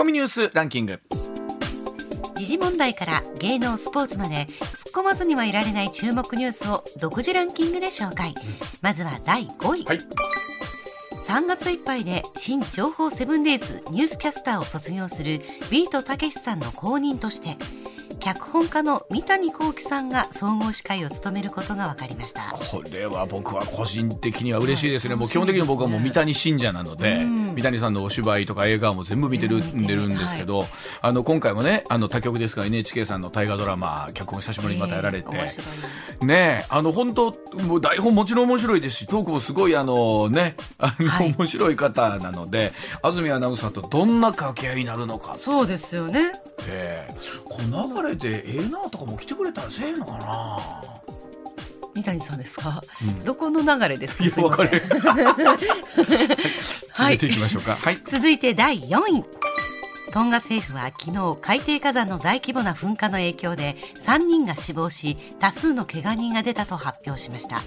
[0.00, 0.98] コミニュースランキング。
[2.34, 8.34] 時事問題から芸能スポーツまで突っ込まずにはいられない注目ニュースを独自ランキングで紹介、
[8.80, 9.98] まずは第5位、はい。
[11.28, 17.58] 3月いっぱいで新情報セブンデイズニュースキャスターを卒業するビートたけしさんの後任として
[18.20, 22.54] 脚本家の三谷幸喜さんが総合司会を務めることが分かりました。
[22.70, 25.20] これは僕は個人的には嬉しいですね、はい。
[25.20, 27.54] もう基本的に僕はもう三谷信者なので、うん。
[27.54, 30.66] 三谷さんのお芝居とか映画も全部見てるんでるんですけど、
[31.00, 37.34] あの今回もねあの他局ですが NHK さんの大河ドラマ脚本久しぶりにまたやられて、えーねえあの本当
[37.66, 41.34] もう台本もちろん面白いですしトークもすごいあのねあの、はい。
[41.36, 45.36] 面白い方なので安住アナウンサーとどんな掛け合いになるのか。
[45.36, 46.42] そうですよね。
[47.44, 50.58] この流れでええなとかも来てくれたらせえのかな？
[51.94, 53.24] 三谷さんですか、うん。
[53.24, 54.24] どこの流れですか？
[56.90, 57.18] はい。
[58.06, 59.24] 続いて第4位
[60.12, 67.62] トンガ政府は昨日海底火山の大規模な噴火の影響で3人が死亡し多数の怪我人が出たと発表しました。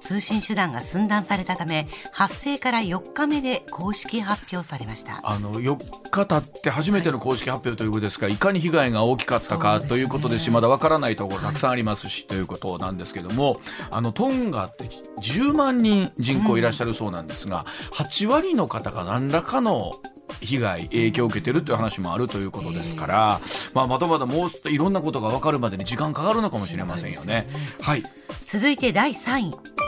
[0.00, 5.20] 通信手段が寸断されたため発生から4日目で公式発表されました。
[5.22, 5.76] あの4
[6.10, 9.88] 日経って初めての公式発表ということですが、い、かに被害が大きかったかね。
[9.88, 14.84] ということですしまだわからないところたくさんありますし、ということなんですけどもあのトンガって
[15.20, 19.92] 10万人人口いらっしゃるそうなんですが、8割の方が何らかの
[20.40, 23.40] 被害影響を受けてるという話もあるということですから、
[23.72, 27.46] まあ、まだまだもういろんなことが分かるまでに時間かかるのかもしれませんよね。
[27.80, 28.02] はい、
[28.40, 29.83] 続いて第3位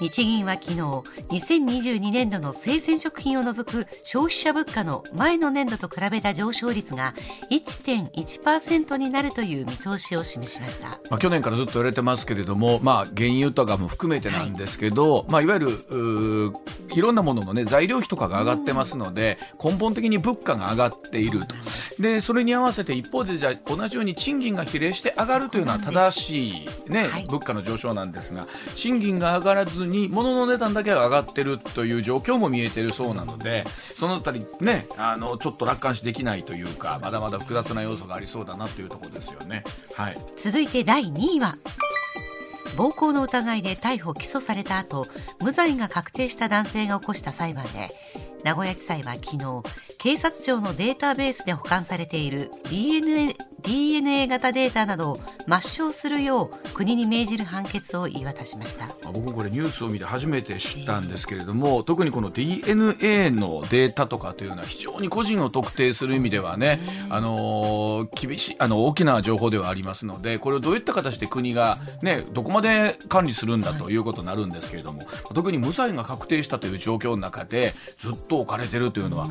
[0.00, 7.14] 日銀は昨日2022年度の生鮮食品を除く消費者物価の前の年度と比べた上昇率が
[7.50, 10.88] 1.1%になるという見通しを示しました。
[11.10, 16.52] まあ、去年からずっと言われてますけれども、まあ、原油とかも含めてなんですけど、いまあ、いわゆる
[16.92, 21.54] いろんなものの、ね、材料費とかが上がってますので根本的に物価が上がっていると。
[22.00, 27.24] でそれに合わせて一方でじゃあ同じように賃金が比例して上がるというのは正しい、ねはい。
[27.24, 33.64] 物価の上昇なんですが賃金が上がらずに物の値段だけが上がってるという状況も見えてるそうなので
[33.96, 39.64] そのあたりねあのちょっと楽観視できないというかまだまだ複雑な要素がありそうだなというところですよね。
[39.94, 41.56] はい続いて第2位は
[42.76, 45.06] 暴行の疑いで逮捕・起訴された後
[45.40, 47.90] 無罪が確定した男性が起こした裁判で
[48.42, 49.62] 名古屋地裁は昨日
[50.04, 55.16] 警察庁のデータベースで保管されている DNA, DNA 型データなどを
[55.46, 58.88] 抹消するよう国に命じる判決を言い渡しました。
[58.88, 75.02] まあ僕これニュースを見て初めて知ったんですけれども特にこの DNA のデータとかというのは非常に個人を特定する意味ではね、あのー厳しいあの大きな情報ではありますのでこれをどういった形で国が、ね、どこまで管理するんだということになるんですけれども
[75.34, 79.28] 特に無罪が確定したという状況の中でずっと置かれてるというのは、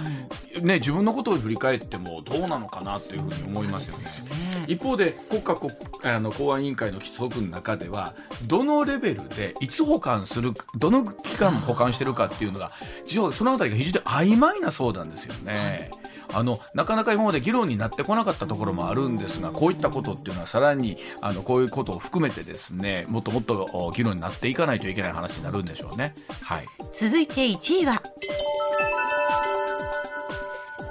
[0.64, 4.64] ね、自分のことを振り返ってもどうなのかなというふうに思いますよね。
[4.68, 5.72] 一方で国家国
[6.04, 8.14] あの公安委員会の規則の中では
[8.48, 12.72] どのレベルでいつ保管するどの期間保管してるかっていうのが
[13.06, 15.92] 実はそのあたりが非常に曖昧なそうなんですよね。
[16.32, 26.16] あのなかなか今まで議論になってこなかったところもあるんですがこういったことっていうのはさらにあのこういうことを含めてですねもっともっとお議論になっていかないといけない話になるんでしょうね。
[26.42, 28.02] はい、続いて1位は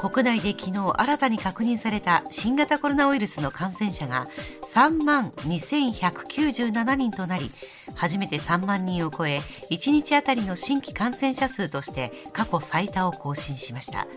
[0.03, 4.27] 国内で昨日新たに確認された新型コロナウイルスの感染者が
[4.75, 7.51] 3万2197人となり
[7.95, 9.39] 初めて3万人を超え
[9.71, 14.09] 1日あたりの新規感染者数として過去最多を更新しました。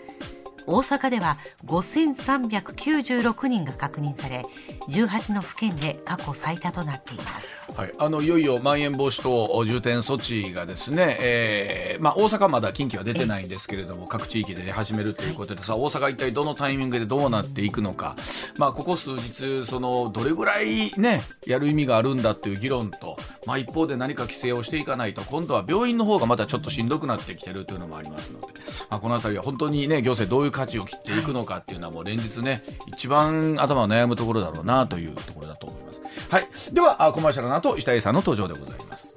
[0.67, 4.45] 大阪では5396人が確認され
[4.89, 7.55] 18の府県で過去最多となっています。
[7.75, 18.15] はい、あのいよいよまん延防止等重点措置がですね、えーまあ、大阪はまだ近畿は出てないんですけれども各地域で出始めるということでさ大阪一体どのタイミングでどうなっていくのか、
[18.57, 28.47] まあ、ここ数日そのどれぐらい、ね、やる意味があるんだっていう議論と、まあ、一方で何か規制をしていかないと今度は病院の方がまたちょっとしんどくなってきてるというのもありますので、
[28.89, 36.01] まあ、この辺りは本当に、ね、行政どういう価値を切っていくのかっていうのはもう連日ね一番頭を悩むところだろうなというところだと思います。
[36.29, 39.13] はい、ではあコマーシャルの後石田英さんの登場でございます。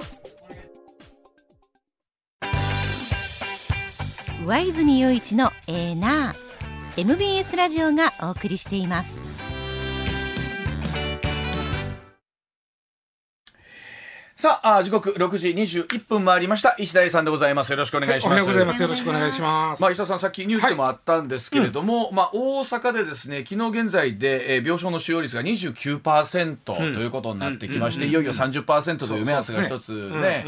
[4.44, 9.20] 上泉雄一のエーナー MBS ラジオがお送りしています
[14.38, 16.76] さああ時刻6時21分回りました。
[16.78, 17.72] 石田英さんでございます。
[17.72, 18.30] よろしくお願いします。
[18.30, 18.80] おはようございます。
[18.80, 19.82] よろしくお願いします。
[19.82, 30.46] まあ、石田さん、さっきニュースでもあったんですけれども、まあ、大阪でですね、昨日現在で、えー病床の使用率が29%ということになってきまして、いよいよ30%という目安が一つね、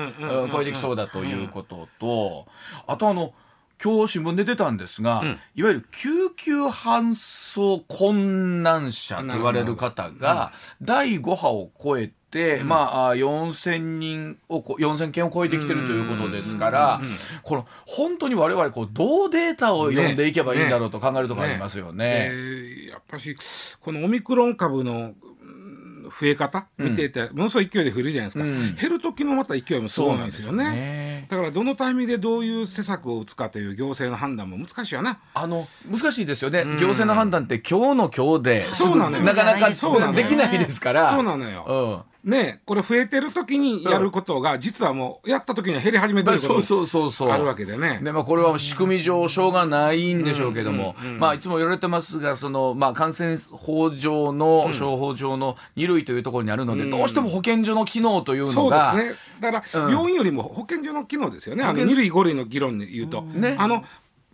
[0.52, 2.46] 超えてきそうだということと、
[2.86, 3.34] あとあの、
[3.82, 5.24] 今日新聞で出たんですが、
[5.56, 12.19] いわゆる救急搬送困難者と言われる方が、第5波を超えて、
[12.64, 17.00] まあ、4000人をこ、4000件を超えてきてるということですから、
[17.42, 22.30] この、本当に我々、こう、どうデータを読んでいけばいいんだろうと考えるところありますよね。
[22.30, 23.36] えーやっぱし
[23.80, 28.74] このオミクロン株のうん増え方見ていて、ものすごい勢いで増えるじゃないですか、うん。
[28.74, 30.70] 減る時のまた勢いもすごいんですよね。
[30.70, 31.26] ね。
[31.30, 35.20] だからどのタイミングでどういう施策を打つかという行政の判断も難しいよな。
[35.34, 39.22] あの難しいですよね、行政の判断って今日の今日でそうなのよ。
[39.22, 40.12] なかなかそうなのよ。
[40.12, 41.10] できないですから。
[41.10, 48.00] そうなのよ、ねこれ増えてる時にやることが、実はもうやった時には減り始めてることそうそうそうそうもあるわけでね。
[48.02, 59.14] でまあ、これは仕組み上しょうがないんでしょうけども、まあ、いつも言われてますがその、まあ、感染法上の商法上の2類というところにあるので、どうしても保健所の機能というのそうでがすね。
[59.40, 59.92] だから、うん。
[59.92, 61.64] 病院よりも保健所の機能ですよね。
[61.64, 63.56] あの保健二類五類の議論で言うと、ね。
[63.58, 63.84] あの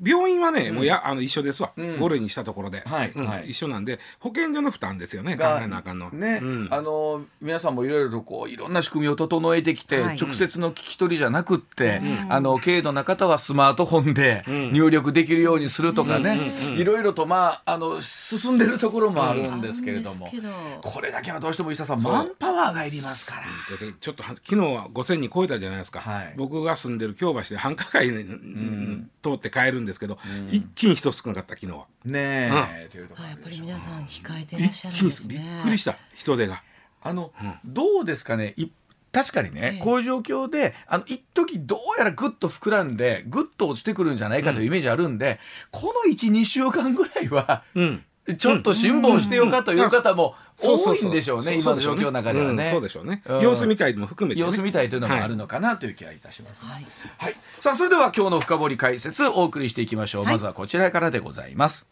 [0.03, 1.73] 病院はね、もうやあの一緒ですわ。
[1.99, 2.93] 五、類にしたところで、うん。
[2.93, 3.13] はい。
[3.15, 5.37] はい一緒なんで保健所の負担ですよね。
[5.37, 6.11] 考がえなあかんの。
[6.11, 6.69] ね、うん。
[6.71, 10.17] あの皆さんもいろいろとこういろんな仕組みを整えてきて、はい。
[10.17, 20.31] 直接の聞き取りじゃなくって、あの軽度な方はスマートフォンで入力できるようにするとかね、いろいろとまああの進んでるところもあるんですけれども、
[20.83, 23.47] これだけはどうしても伊佐さんマンパワーがいりますから。
[24.01, 26.35] ちょっとは昨日は5000人超えたじゃないですか、はい。
[26.37, 28.25] 僕が住んでる京橋で繁華街に、
[29.23, 30.19] 通って帰るんですけど、
[30.51, 31.87] 一気に人少なかった昨日は。
[32.05, 32.51] ね
[32.85, 35.61] え、というところやっぱり皆さん控えてらっ一しゃるんですね。
[35.65, 36.63] くりした人手が。
[37.03, 37.33] あの、
[37.65, 38.55] どうですかね？
[38.57, 38.67] い
[39.13, 39.83] 確かにね、ええ。
[39.83, 45.41] こういう状況であの一時どうやらぐっと膨らんでぐっと落ちてくるんじゃないかというイメージあるんで、
[45.71, 48.05] この12週間ぐらいはうん
[48.35, 52.65] ちょっと辛抱してよかという方も多いんでしょうね、今の状況の中ではね。
[52.65, 53.41] うんそうでしょうね、うん。
[53.41, 56.65] 様子見たいも含めて、ね、様子見たいというのもあはいるのかなという気がいたします。
[56.65, 56.87] はい。
[57.19, 60.33] はい、さあそれでは今日の深掘り解説お送りしていきましょう、はい。
[60.33, 61.87] まずはこちらからでございます。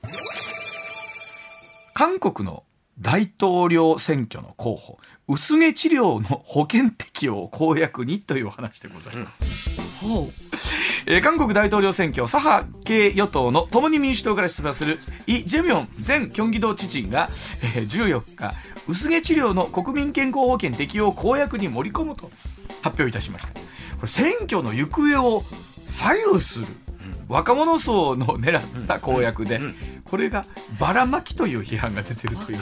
[1.95, 2.65] 韓国の
[3.01, 9.45] 大統領選挙の候補薄毛治療の保険適用を公約にというお話でございます、
[10.01, 10.31] ほ
[11.07, 17.31] えー韓国大統領選挙左派系与党の共に民主党から出馬するイ・ジェミョン前キョンギ道知事が、
[17.63, 18.55] えー14日
[18.87, 22.31] 薄毛治療の国民健康保険適用を公約に盛り込むと
[22.83, 23.53] 発表いたしました。
[23.53, 23.63] こ
[24.03, 25.43] れ選挙の行方を
[25.87, 26.67] 左右する
[27.29, 29.61] 若者層の狙った公約で、
[30.05, 30.47] これが
[30.79, 32.59] ばらまきという批判が出てるという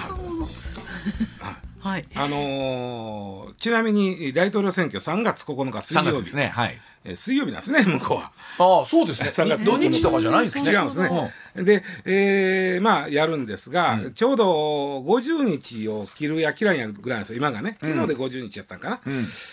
[1.82, 2.06] はい。
[2.14, 6.16] あのーちなみに大統領選挙3月9日水3曜日。
[6.18, 6.52] 月ですね。
[6.54, 6.80] はい。
[7.04, 8.32] えー水曜日なんですね 向こうは。
[8.58, 9.30] ああそうですね。
[9.34, 10.70] 3月土日とかじゃないんですね。
[10.72, 11.32] 違うんですね。
[11.56, 17.36] で、えーまあやるんですが、ちょうど50日を切るや切らんやぐらいなんですよ。
[17.38, 17.76] 今がね。
[17.80, 19.00] 昨日で50日やったんかな。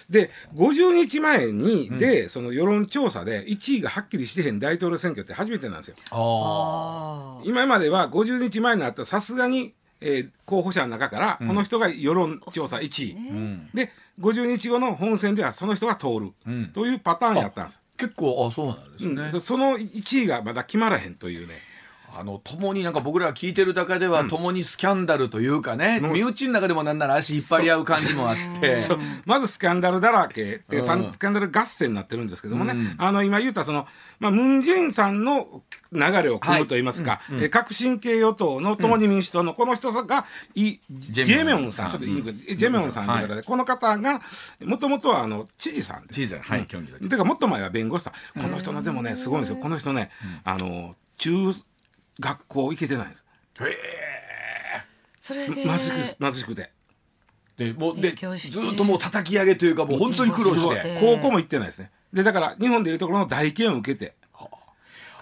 [0.09, 5.95] で50日前に、でその世論調査で1位がはっきりしてへん大統領選挙って初めてなんですよ。
[6.11, 16.67] ああ今までは50日前になったらさすがに、えー候補者の中からこの人が世論調査1位、あ、うん、で50日後の本選ではその人が通る、ん。
[16.73, 17.81] というパターンやったんです。
[17.97, 19.41] 結構あそうなんですね、うん。
[19.41, 21.68] その1位がまだ決まらへんというね。
[22.19, 28.79] あの共になんか僕らが聞いてるだけでは、共にスキャンダルというかね、身内の中でもなんなら足引っ張り合う感じもあって。
[29.25, 32.95] まずスキャンダルだらけっていうか、うんスキャンダル合戦になってるんですけどもね、うん。
[32.97, 33.87] あの今言ったその、
[34.19, 35.63] まあ、ムン・ジェインさんの
[35.93, 44.21] 流れを組むといいますか、えー革新系与党の共に民主党のこの人がイ・ジェミョンさん、ちょっと言いにくい、ジェミョンさんという方で、この方が
[44.61, 46.15] もともとはあの知事さんです。
[46.15, 48.41] 知事はい競技だてかもっと前は弁護士さん。
[48.41, 49.57] この人のでもねすごいんですよ。
[49.57, 50.11] この人ね、
[50.43, 51.53] あの中
[52.19, 53.23] 学校行けてないんです。
[55.21, 55.63] それで。
[55.63, 56.71] 貧しく貧しくて。
[57.57, 60.81] でもうでずっともう叩き上げというかもう本当に苦労して。
[60.85, 61.91] え高校も行ってないですね。
[62.13, 64.13] でだから日本でいうところの大検を受けて。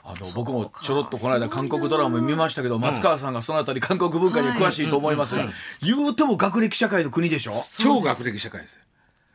[0.10, 5.50] あの僕もちょろっとこの間韓国ドラマ見ましたけど松川さんがそのあたり韓国文化に詳しいと思いますが、
[5.82, 7.52] 言うても学歴社会の国でしょ？
[7.78, 8.80] 超学歴社会です。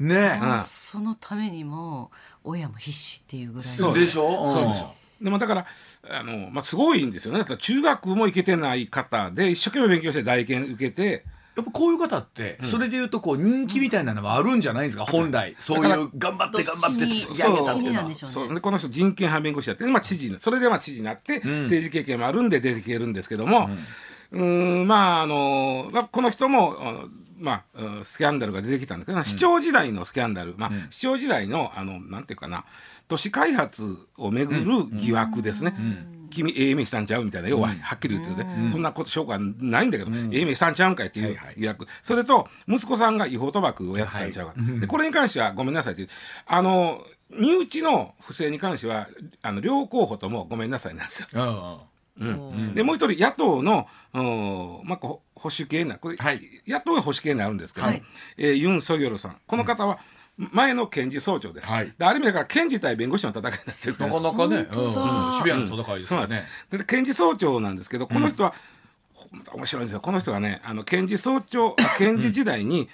[0.00, 2.10] ねえ、うんそのためにも
[2.42, 3.74] 親も必死っていうぐらいの。
[3.74, 4.50] そうでしょ？
[4.50, 5.66] そうでしょでもだから
[6.10, 7.38] あの、まあ、すごいんですよね。
[7.38, 11.24] だから中学も行けてない方で一生懸命勉強して大検受けて
[11.54, 15.54] やっぱこういう方って、それで言うとこう人気みたいなのはあるんじゃないですか、本来。
[15.58, 17.92] そういう頑張って頑張って突き上げたっていう。
[17.92, 18.32] のはそうなんでしょうね。
[18.32, 18.54] そう。
[18.54, 23.68] でこの人人権派弁護士やって、まあ、知事にそれでまあ知事になって、政治経験もあるんで出てきてるんですけども、
[24.30, 32.64] うーんまああの、まあ、この人もあのまあ、うんスキャンダルが出てきたんだけど、市長時代のスキャンダル、まあ市長時代のあのなんていうかな
[33.12, 34.64] 都市開発をめぐる
[34.94, 35.74] 疑惑ですね。
[36.30, 37.48] 君ええ目したんちゃうみたいな。
[37.50, 46.08] 要ははっきり言ってね、そんなこと証拠はないんだけど、ええ目したんちゃうんかいっていう疑惑、それと息子さんが違法賭博をやったんちゃうか、でこれに関してはごめんなさいって。
[46.46, 49.08] あの身内の不正に関しては
[49.42, 51.28] あの両候補ともごめんなさいなんですよ。
[51.34, 51.92] うん。
[52.18, 56.40] うん、でもう一人野党の、うんまあ、保守系なこれ、はい。
[56.66, 58.02] 野党が保守系になるんですけど、はい。
[58.36, 59.36] えーユン・ソギョルさん。
[59.46, 59.98] この方は
[60.38, 61.92] 前の検事総長です、はい。
[61.96, 64.84] である意味だから検事対弁護士の戦いになってるんですけなどかなかね、うん。
[64.86, 65.32] うん。
[65.32, 66.34] シビアな戦いですそうなんです。
[66.34, 66.46] よね。
[66.70, 68.54] で検事総長なんですけどこの人は、
[69.14, 70.00] ほまた面白いんですよ。
[70.00, 72.88] この人がねあの検事総長あ検事時代に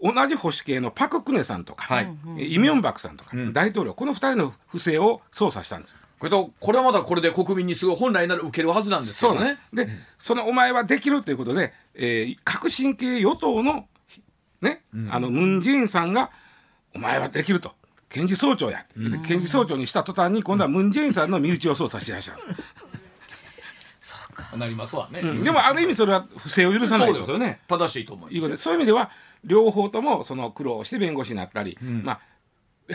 [0.00, 2.08] 同じ保守系のパク・クネさんとか、はい。
[2.38, 3.52] えイ・ミョンバクさんとか、ん。
[3.52, 5.96] 大統領この二人の不正を捜査したんです。
[6.18, 9.58] これとこれはまだこれで国民にすごい本来なら受けるはずなんですね。
[9.72, 9.84] で。
[9.86, 13.86] で、そのお前はできるということで、えー革新系与党の
[14.62, 16.30] ね、あのムン・ジェインさんが
[16.96, 17.72] お前はできると。
[18.08, 22.62] 検事総長や、で検事総長にした途端に今度はムン・ジェインさんの身内を捜査してらっしゃるんで
[24.00, 25.20] す、 なりますわね。
[25.20, 25.44] うん。
[25.44, 27.60] でもある意味それは不正を許さないとそうですよね。
[27.66, 28.34] 正しいと思います。
[28.34, 29.10] いうことでそういう意味では
[29.44, 32.20] 両方ともその苦労して弁護士になったり、まあ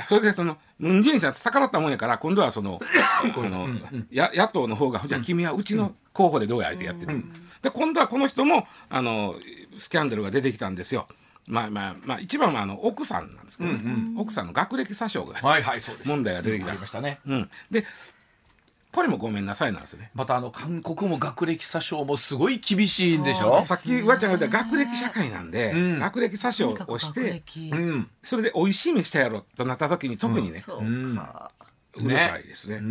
[0.07, 3.67] それでそのムン・ジェインさん逆らったもんやから今度はそのあの、
[4.09, 7.23] や野党の方がじゃあ君はうちの候補でどうやってやってる、
[7.61, 9.35] で今度はこの人もあの
[9.77, 11.07] スキャンダルが出てきたんですよ。
[11.47, 13.79] まあまあまあ一番はあの奥さんなんですけど、ね。
[14.17, 16.09] 奥さんの学歴詐称が、はいはいそうです。
[16.09, 17.19] 問題が出てきましたね。
[17.27, 17.85] うん、で
[18.91, 20.11] これもごめんなさいなんですよね。
[20.13, 23.61] またあの韓国も学歴詐称もすごい厳しいんでしょ？
[23.61, 25.99] さっきうわちゃんが言った学歴社会なんで、ん。
[25.99, 27.71] 学歴詐称をして歴。
[27.73, 28.09] うん。
[28.21, 31.51] それで美味しい飯したやろとなった時に特にね、そうか、
[31.97, 32.79] うるさいですね。
[32.79, 32.79] ん。
[32.79, 32.83] う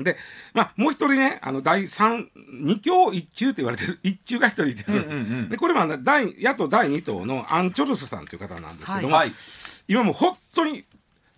[0.00, 0.04] ん。
[0.04, 0.16] で、
[0.54, 2.28] まあ、もう一人ね、あの第三
[2.62, 5.12] 二強一中って言われてる 一中が一人いてるんです。
[5.12, 5.48] うんうんうん。
[5.50, 9.32] で、これもあの第野党第二党のアン・チョルスさんという方なんですけども、はい。
[9.88, 10.84] 今もう本当に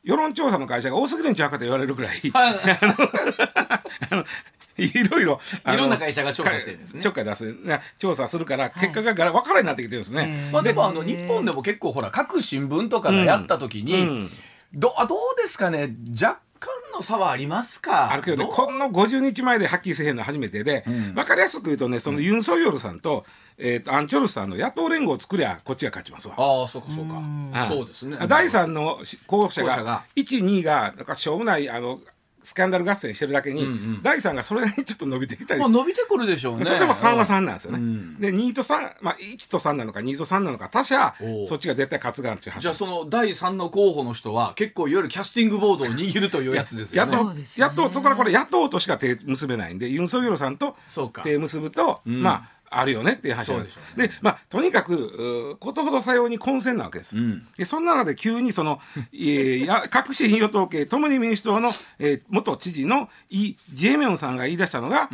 [0.05, 2.61] 世論調査の会社が多すぎるんちゃうかと言われるぐらい、はい。
[4.11, 4.25] あの
[4.79, 7.03] いろいろいろんな会社が調査してるんですね。
[7.03, 10.51] ちょっかい出すね調査するから結果ががら分からになってきてるんですね。
[10.53, 14.29] まあでもあの日本でも結構ほら各新聞とかがやった時に、うん。
[14.75, 15.95] どあどうですかね。
[16.21, 18.11] 若干の差はありますか？
[18.13, 21.15] あるけどね、この50日前ではっきりせえへんの初めてで、ん。
[21.15, 23.25] 分かりやすく言うとね、そのユン・ソギョルさんと、
[23.59, 26.35] えーとアン・チョルスさんの野党連合を作りゃ、こっちが勝ちますわ。
[26.39, 27.51] ああそうかそううん。
[27.53, 28.17] かそうですね。
[28.29, 30.05] 第3の候補者が候補者が。
[30.17, 31.99] 1、2がなんかしょうもないあの
[32.43, 34.03] スキャンダル合戦してるだけに、うんうん。
[34.03, 35.61] 第3がそれなりにちょっと伸びてきたり。
[35.61, 36.65] まあ伸びてくるでしょうね。
[36.65, 37.79] それでも3は3なんですよね。
[37.79, 38.21] うん。
[38.21, 41.47] で2と3、まあ、1と3なのか2と3なのか他者おう。
[41.47, 42.63] そっちが絶対勝つがんっていう話。
[42.63, 47.17] じゃあその第3の候補の人は結構いわゆるキャスティングボードを握るというやつですよね。
[47.17, 47.45] 野党ね。
[47.57, 51.23] 野党そこからこれ野党としか手結べないんでユン・ソギョルさんとそうか。
[51.23, 52.23] 手結ぶと、ん。
[52.23, 53.59] まああるよねっていう話で
[53.97, 54.09] ね。
[54.09, 57.17] でまあとにかくことほどさように混戦なわけです。
[57.17, 57.47] ん。
[57.57, 58.81] でその中で急にその、
[59.13, 65.09] えーや各種与党系共に民主党の、えー元知事のイ・ジェミョンさんが言い出したのが、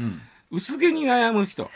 [0.51, 1.71] 薄毛に悩む人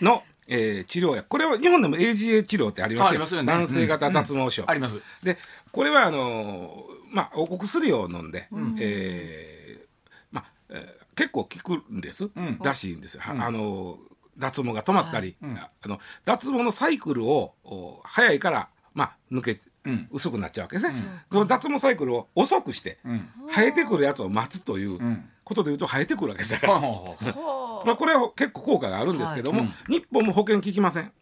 [0.00, 1.28] の、えー治療薬。
[1.28, 3.08] これは日本でも AGA 治療ってありますよ。
[3.08, 3.46] ありますよね。
[3.52, 5.00] 男性型脱毛症、あります。
[5.22, 5.38] で
[5.70, 9.86] これはあのーまあお薬を飲んで、えー
[10.32, 12.58] まあ、えー結構効くんです、ん。
[12.62, 14.11] らしいんですあのー
[14.42, 20.08] 脱毛が止まったり、ああの脱毛のサイクルをお早いからまあ抜け、ん。
[20.10, 23.28] 薄くなっちゃうわけですね、その脱毛サイクルを遅くして、ん。
[23.54, 24.98] 生えてくるやつを待つという
[25.44, 29.92] ことでいうと生えてくるわけですから、まあ、これは結構効果があるんですけども、はい。
[29.92, 31.12] 日本も保険効きません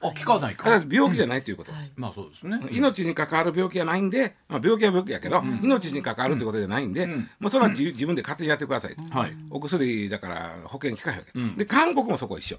[0.00, 0.80] あ聞かないたか。
[0.80, 2.60] だ 病気じゃないということです、まあそうですね。
[2.70, 7.28] 命に関わる病気じゃないんで、まあ、病気は病気やけど、命に関わるってことじゃないんで、ん。
[7.38, 9.36] もうそれは自自分で勝手にやってください、はい。
[9.50, 11.56] お薬だから保険効かへんわけ、ん。
[11.56, 12.58] で韓国もそこ一緒、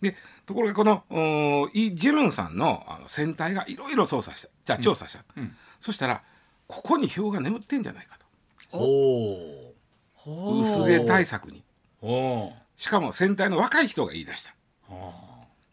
[0.00, 4.48] でところがこのおイ・ジェミョンさんのあの船体がいろいろ捜査した。
[4.64, 5.24] じゃあ調査した、
[5.80, 6.22] そしたら
[6.66, 8.26] ここに票が眠ってんじゃないかと。
[8.78, 9.72] ほ
[10.26, 11.62] う薄毛対策に。
[12.00, 14.54] ほしかも船体の若い人が言い出した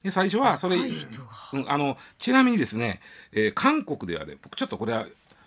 [0.03, 2.99] で最初はそれ、うんあのちなみにですね、
[3.31, 5.05] えー韓国ではね僕ちょっとこれは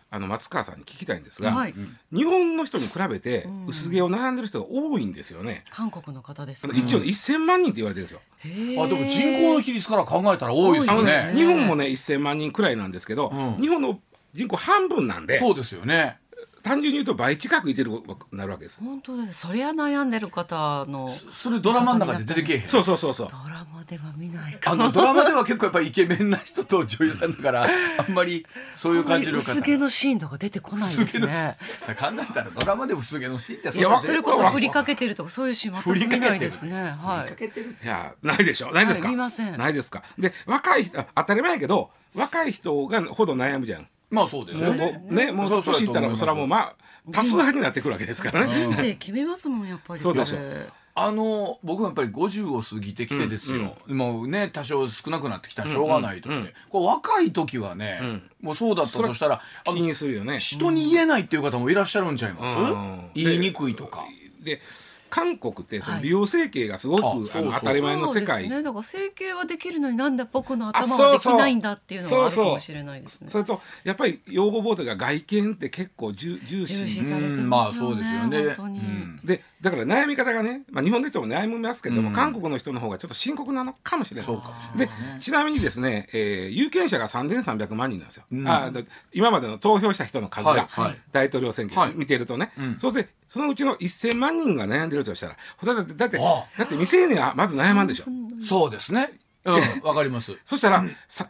[0.09, 1.75] あの松川さんに聞きたいんですが、はい。
[2.13, 5.65] 日本の人に比べて薄毛を悩んでる人が多いんですよね。
[5.71, 8.83] 韓国の方ですあかの一応ね1000万人って言われてるんですよ。
[8.83, 11.33] あでも人口の比率から考えたら多いですよね。
[11.33, 11.33] ね。
[11.35, 13.61] 日本もね1000万人くらいなんですけど、うん。
[13.61, 13.99] 日本の
[14.33, 16.19] 人口半分なんでそうですよね
[16.67, 17.93] 単純に言うと倍近くいてる
[18.33, 18.81] なるわけです。
[18.83, 19.39] 本当です。
[19.47, 22.67] そりゃ悩んでる方のそれドラマの中で出てけえへん。
[22.69, 23.29] そうそうそうそう。
[23.31, 24.73] ドラマでは見ないか。
[24.73, 27.69] あのドラマでは結構やっぱりイケメンな人と女優さんだから
[28.09, 28.45] あんまり
[28.75, 31.57] そういう感じの方薄毛のシーンとか出てこないですね。
[31.83, 36.75] それ考えたらドラマで薄毛のシーンっていやわそれこそ振りかけてるとかそういうシーン全く見ないですね。
[36.75, 37.33] はい。
[37.37, 39.57] けてるいやないでしょないですか、はい見ません。
[39.57, 40.03] ないですか？
[40.19, 43.87] で若い当たり前やけど若い人がほど悩むじゃん。
[44.11, 46.77] まあそうですもうもよねうねもう年いったらもうそれはもうまあ
[47.13, 48.47] 多数派になってくるわけですからね。
[48.47, 50.01] 人生決めますもんやっぱり。
[50.01, 50.67] そうでしょこれ
[50.99, 60.39] あの僕もやっぱり50を過ぎてきてですよ、もうね多少少なくなってきたらしょうがないとして、こう若い時はね、もうそうだったとしたらあ気のにするよね。
[60.39, 63.11] 人に言えないっていう方もいらっしゃるんちゃいます、うん。
[63.15, 64.07] 言いにくいとか。
[64.43, 64.63] で
[65.11, 66.05] 韓国ってそのはい。
[66.05, 67.45] 美容整形がすごく、ああそうそう。
[67.45, 68.23] の当たり前の世界。
[68.23, 68.63] そうですね。
[68.63, 71.07] だから整形はできるのになんで僕の頭あそうそう。
[71.07, 73.29] はできないんだっていうのはあるかもしれないですね。
[73.29, 76.77] それとやっぱり用語ボードが外見って結構重重視。
[76.77, 78.55] 重視されてうんますよね,、まあそうですよね。
[78.55, 79.21] 本当に、うん。
[79.25, 82.15] でだから悩み方がね、まあ、日本の人も悩みますけども、うん。
[82.15, 84.31] 韓国の人の方がちょっと深刻なのかもしれない。
[84.77, 88.49] でちなみにですね、えー有権者が3300万人なんですよ、うん。
[88.49, 88.81] あだ
[89.13, 90.99] 今までの投票した人の数が、はいはい。
[91.13, 91.93] 大統領選挙はい。
[91.95, 92.79] 見てるとね、うん。
[92.79, 98.05] そうしてそのうちの1000万人が悩んでるとしたらだってだってあだって未成年はまず悩まんでしょ
[98.43, 99.13] そうですね。
[99.45, 100.37] うん、わかります。
[100.45, 101.29] そしたらさ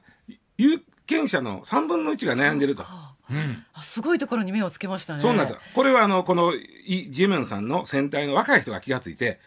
[0.57, 2.85] 有権者の3分の1が悩んでると。
[3.31, 3.65] うん。
[3.75, 9.41] あすごいところに目をつけましたねそうなんですよこれはあのこのイ・ジェミョンさんの選対の若い人が気がついて、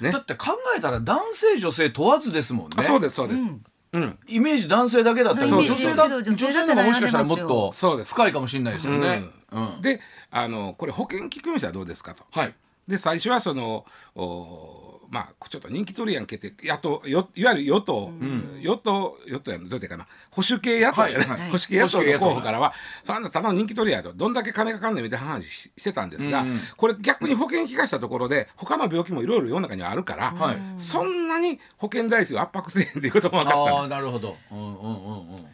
[0.00, 2.76] ねだって考えたら男性女性問わずですもんね。
[2.76, 9.24] あそうですそうです、うんうんイメージ男性だけだったらそう女性だ女性の方がもしかしたらもっとそうです深いかもしれないですよね。
[9.50, 9.82] うん。
[9.82, 12.24] であのこれ保険聞く人はどうですかと。
[12.30, 12.54] はい。
[12.90, 18.12] で最初はそのおまあちょっと人気取りやんけって野党よいわゆる与党、
[18.60, 20.06] 与党与党やのどうやってかな？
[20.30, 21.48] 保守系野党やね、はいはい。
[21.48, 26.60] 保守系野党の候補からはそんなただの人気取りやとどんだけ金かかんねんみたいな話ししてたんですが、うんうん。
[26.76, 30.56] これ逆に保険聞かしたところで他の病気もいろいろ世の中にはあるから、はい。
[30.78, 34.36] そんなに保険代数を圧迫せえへんっていうことも分かったあなるほど。
[34.52, 35.46] うんうんうんうん。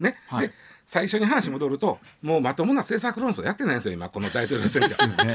[0.00, 0.48] ね、はい。
[0.48, 0.54] で
[0.86, 5.26] 最初に話戻るともうまともな政策論争やってないんですよ今この大統領選挙。
[5.26, 5.34] ね。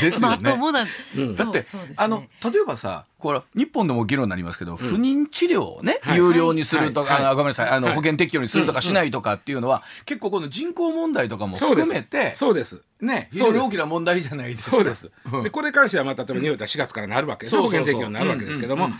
[0.00, 0.36] ですよね。
[0.42, 1.64] まともな、だって、ね。
[1.96, 6.18] あの例えばさこれ日本でも議論になりますけど、不妊治療をね、はい。
[6.18, 7.24] 有料にするとか、はい。
[7.24, 7.96] あのごめんなさいあの、はい。
[7.96, 11.88] 保険適用にするとかしないとかっていうのは、結構この人口問題とかもそうです。
[11.94, 12.82] 含めてそうです。
[13.00, 13.60] ね非そうです。
[13.60, 14.76] 常に大きな問題じゃないですか。
[14.76, 15.10] そうです。
[15.32, 15.42] うん。
[15.44, 18.96] でこれに関してはまあ例えばニューヨークは4月からなるわけ保険適用になるわけですけども、うんうん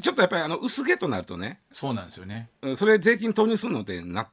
[0.00, 2.48] ちょっとやっぱりあの薄毛となるとねそうなんですよね。
[2.62, 4.28] うんそれ税金投入するのってな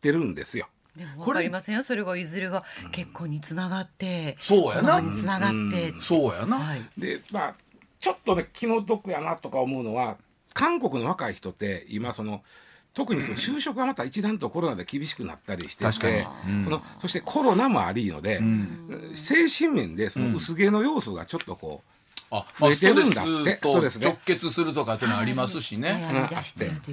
[0.00, 0.66] ってるんですよ。
[0.96, 1.82] でも分かりませんよ。
[1.82, 5.02] それがいずれが結婚につながってそうやな。
[5.14, 6.58] つながって、そうやな。
[6.58, 6.80] はい。
[6.98, 7.54] でまあ
[7.98, 10.16] ちょっとね気の毒やなとか思うのは
[10.54, 12.42] 韓国の若い人って今その
[12.92, 16.14] 特にその就職がまた一段とコロナで厳しくなったりして確かに。
[16.14, 16.64] て、うん。
[16.64, 19.12] そのそしてコロナもありので、ん。
[19.14, 21.90] 精神面でその薄毛の要素がちょっとこう、
[22.30, 24.06] あ、増えてるんストだってレスとストレスね。
[24.06, 26.08] 直結するとかっていうのありますしね。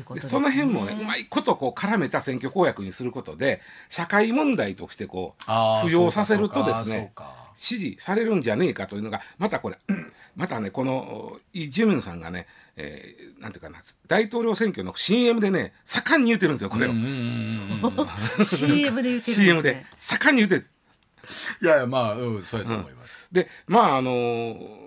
[0.02, 0.40] うことでですね。
[0.40, 7.14] その辺もねうまいことこう絡めた選挙公約にすることで社会問題としてこう浮上させるとですね
[7.56, 9.78] 支持されるんじゃねえかというのがまたこれ
[10.36, 12.46] またねこのイ・ジェミョンさんがね、
[12.76, 19.46] えーなんていうかな大統領選挙の CM でね盛んに言ってるんですよこれを、うんうんうんうん CM で言ってるんですね。
[19.46, 20.70] CM で盛んに言ってる。
[21.62, 23.28] いやいやまあ、うん、そうやと思います。
[23.32, 24.87] でまああのー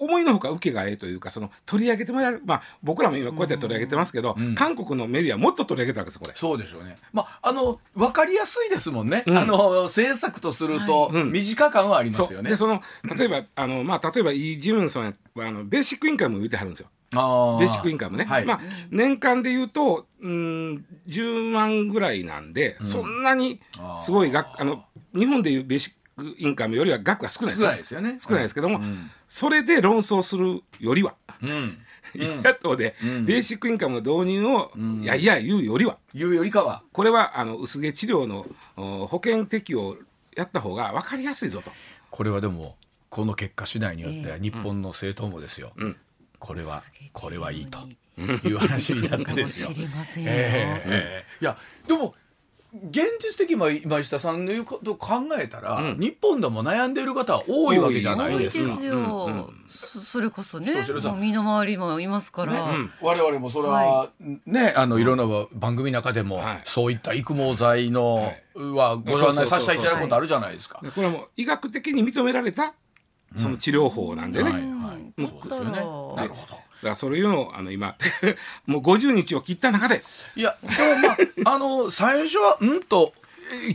[0.00, 4.54] 思いのほか受けがええというかその取り上げてもらえるまあ僕らも今こうやって取り上げてますけど、ん。
[4.54, 6.32] 韓国のメディアはもっと取り上げたわけですこれ。
[6.34, 6.96] そうでしょうね。
[7.12, 9.22] まあ、あの、わかりやすいですもんね。
[9.26, 9.38] うん。
[9.38, 11.22] あの、政策とすると、はい。
[11.22, 11.32] うん。
[11.32, 12.56] 短感はありますよね。
[12.56, 12.70] そう。
[12.70, 16.88] でその例えばあの、まあ、例えばイ・ジムンソンはあのベーシックインカムを言ってはるんですよ。
[17.14, 18.44] あベーシックインカムね、はい。
[18.44, 23.60] まあ、年間で言うとうん10万ぐらいなんで、そんなに
[24.00, 24.84] すごい額あの
[25.14, 28.18] 日本でいうベーシックインカムよりは額が少ない少ないですよね。
[28.20, 31.78] 少ないですけども、うんそれで論争するよりは、うん。
[32.14, 36.82] 野党でうん ベーシックインカムの導入を、いやいや言うよりはいうよりかは。
[36.92, 39.96] これはあの薄毛治療のお保険適用
[40.34, 41.70] やった方が分かりやすいぞと。
[42.10, 42.76] これはでも、
[43.10, 45.72] この結果次第によっては日本の政党もですよ。
[45.76, 45.96] うん
[46.38, 47.78] これはこれはいいと
[48.46, 49.76] いう話になってですよかも。
[49.76, 52.14] しれませんよ、ええいやでも
[52.72, 55.98] 現実的に今今下さんの言うことを考えたら、うん。
[55.98, 58.66] 日本でも悩んでいる方は多いわけじゃない多いですか。
[58.66, 60.72] ですよ、うんうんそそれこそね
[61.20, 62.58] 身の回りもいますから、ね。
[62.58, 62.92] うん。
[63.00, 64.10] 我々もそれは、は
[64.46, 66.62] ねあのいろんな番組の中でも、はい。
[66.64, 68.42] そういった育毛剤の、はい。
[68.56, 70.80] はご案内させていただくことあるじゃないですか。
[70.82, 72.74] でこれはもう医学的に認められた
[73.36, 75.12] その治療法なんでね、はいだはい。
[75.18, 75.70] うんそうですよね。
[75.72, 75.84] なる
[76.34, 76.67] ほど。
[76.82, 77.96] からそういうのをあの今
[78.66, 80.02] もう50日を切った中で。
[80.36, 81.16] いやでもま
[81.50, 83.12] ああの最初はうんと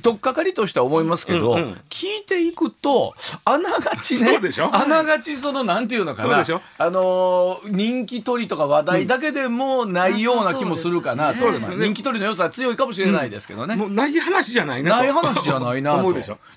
[0.01, 1.71] 取っかかりとしては思いますけど、うんうん。
[1.89, 4.39] 聞いていくとあながちね
[4.71, 6.43] あながちそのなんていうのかな
[6.77, 11.75] あの人気取りとか話題だけでもないような気もするかなうですね。
[11.75, 13.75] まあ人気取りの良さは強いかもしれないですけどね。
[13.75, 14.97] もうない話じゃないなと。
[14.97, 16.03] ない話じゃないな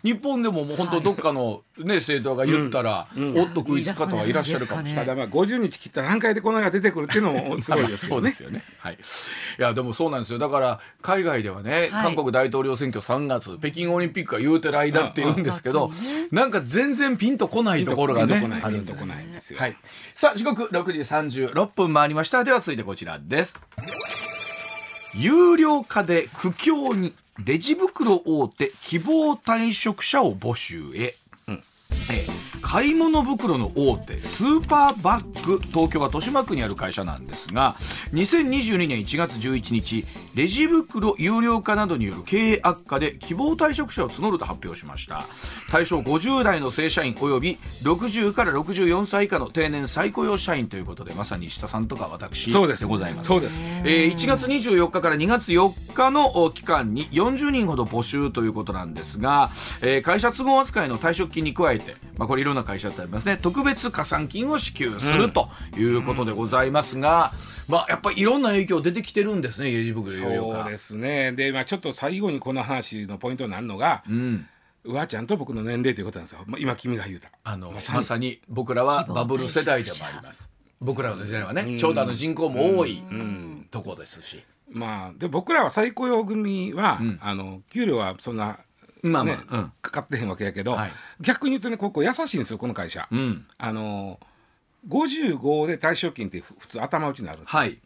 [0.02, 4.85] 日本でももう本当どっかの、ね政党が言ったら、おっと食いつく方はいらっしゃるかも。
[4.85, 8.62] しれないただまあ50日切った段階でこの絵が出てくるっていうのもすごいですそうよねですよね。
[8.79, 8.94] はい。
[8.94, 8.96] い
[9.62, 10.38] やでもそうなんですよ。
[10.38, 11.90] だから海外ではね、はい。
[11.90, 15.92] 韓国大統領選挙3月北京オリンピックが言うてる間って言うんですけど、
[16.33, 18.92] なんか全然ピンとこないところがねあるんで
[19.40, 19.77] すよはい、
[20.16, 22.42] さあ時刻6時36分回りました。
[22.42, 23.61] では続いてこちらです。
[25.14, 27.14] 有料化で苦境に
[27.45, 31.14] レジ袋大手希望退職者を募集へ、
[31.49, 37.76] えー買い物袋の大手スーパーバッグ東京は豊島区にある会社なんですが
[38.12, 45.24] 2022年1月11日レジ袋有料化などによる経営悪化で希望退職者を募ると発表しました。
[45.70, 52.87] 対象50代の正社員および60から64歳以下の定年再雇用社員ということでまさに石田さんとか私です。
[52.87, 53.29] ございます。
[53.29, 53.59] そうです。
[53.62, 59.50] えー1月24日から2月4日のお期間に40人ほど募集ということなんですが、
[59.81, 63.38] えー会社都合扱いの退職金に加えて、まあ、これいろんな会社ってありますね。
[63.40, 67.33] 特別加算金を支給するということでございますが、
[67.69, 71.33] まあ、やっぱりいろんな影響出てきてるんですねレジ袋そうですね。
[71.33, 74.47] で、まあ、ちょっと最後にこの話のポイントになるのが、うん。
[74.85, 77.31] うわちゃんと僕の年齢ということなんですよ、まあ、今君が言うた。
[77.42, 80.49] あのままさに僕らはバブル世代でもあります。
[80.81, 83.03] 僕らの世代はね、ちょうどあの人口も多い、
[83.71, 84.45] とこですし。
[84.71, 88.59] まあで僕らは再雇用組は、あの給料はそんな、
[89.07, 89.73] まあまあねうん。
[89.83, 90.92] かかってへんわけやけど、はい。
[91.21, 93.47] 逆に言うとねここ優しいんですよこの会社、うん。
[93.59, 94.19] あの
[94.88, 97.59] 55で退職金ってふ普通頭打ちになるんですよ。
[97.59, 97.79] はい。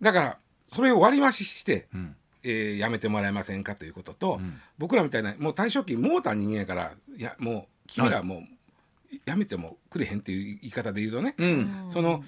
[0.00, 2.16] だからそれを割り増しして、ん。
[2.44, 4.40] えー辞めてもらえませんかということと、
[4.76, 8.42] 僕らみたいなもう退職金もうた人間やからいやもう君らはもう
[9.30, 11.86] 辞めてもくれへんっていう言い方で言うとね、うん。
[11.88, 12.22] その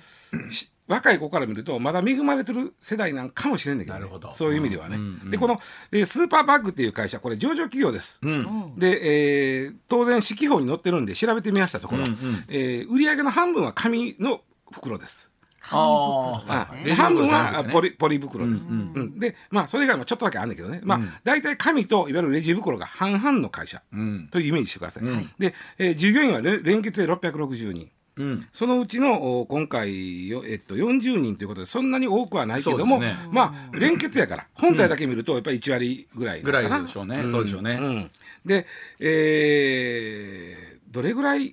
[0.51, 4.35] し若い子から見るとまだ恵まれてる世代なんかもしれんだけど,、ね、なるほど。
[4.35, 5.61] そういう意味ではね、うんうんでこの、
[5.93, 8.75] えースーパーバッグっていう会社これ上場企業です、うん。
[8.77, 12.17] で、えー当然四季報に載ってるんで調べてみましたところ、うんうん。
[12.49, 15.31] えー売上の半分は紙の袋です。
[15.71, 24.29] あーあレジ袋半分はポリポリ袋です、うんでまあそれ以外もちょっとだけあるんだけどね、まあ大体紙といわゆるレジ袋が半々の会社うん。
[24.31, 25.05] というイメージしてください、
[25.39, 28.47] で、えー従業員はれ連結で660人うん。
[28.53, 33.17] そのうちのお今回よ、えっと、40人ということでそんなに多くはないけども、ね。
[33.31, 34.47] まあ連結やから。
[34.55, 37.25] 本体だけ見るとやっぱり1割ぐらいぐらいでしょうね。
[37.29, 37.77] そうでしょうね。
[37.77, 38.11] ん。
[38.45, 38.67] で、
[39.01, 41.53] えーどれぐらい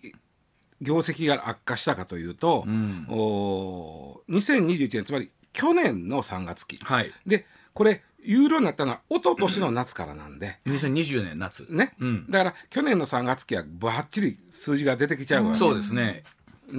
[0.81, 3.07] 業績が悪化したかというと、ん。
[3.09, 7.11] お2021年つまり去年の3月期、はい。
[7.25, 10.59] でこれ有料になったのは一昨年の夏からなんで。
[10.67, 11.65] 2020年夏。
[11.69, 12.25] ね、うん。
[12.29, 15.57] だから去年の3月期はばっちり数字が出てきちゃうわけ。
[15.57, 16.23] そうですね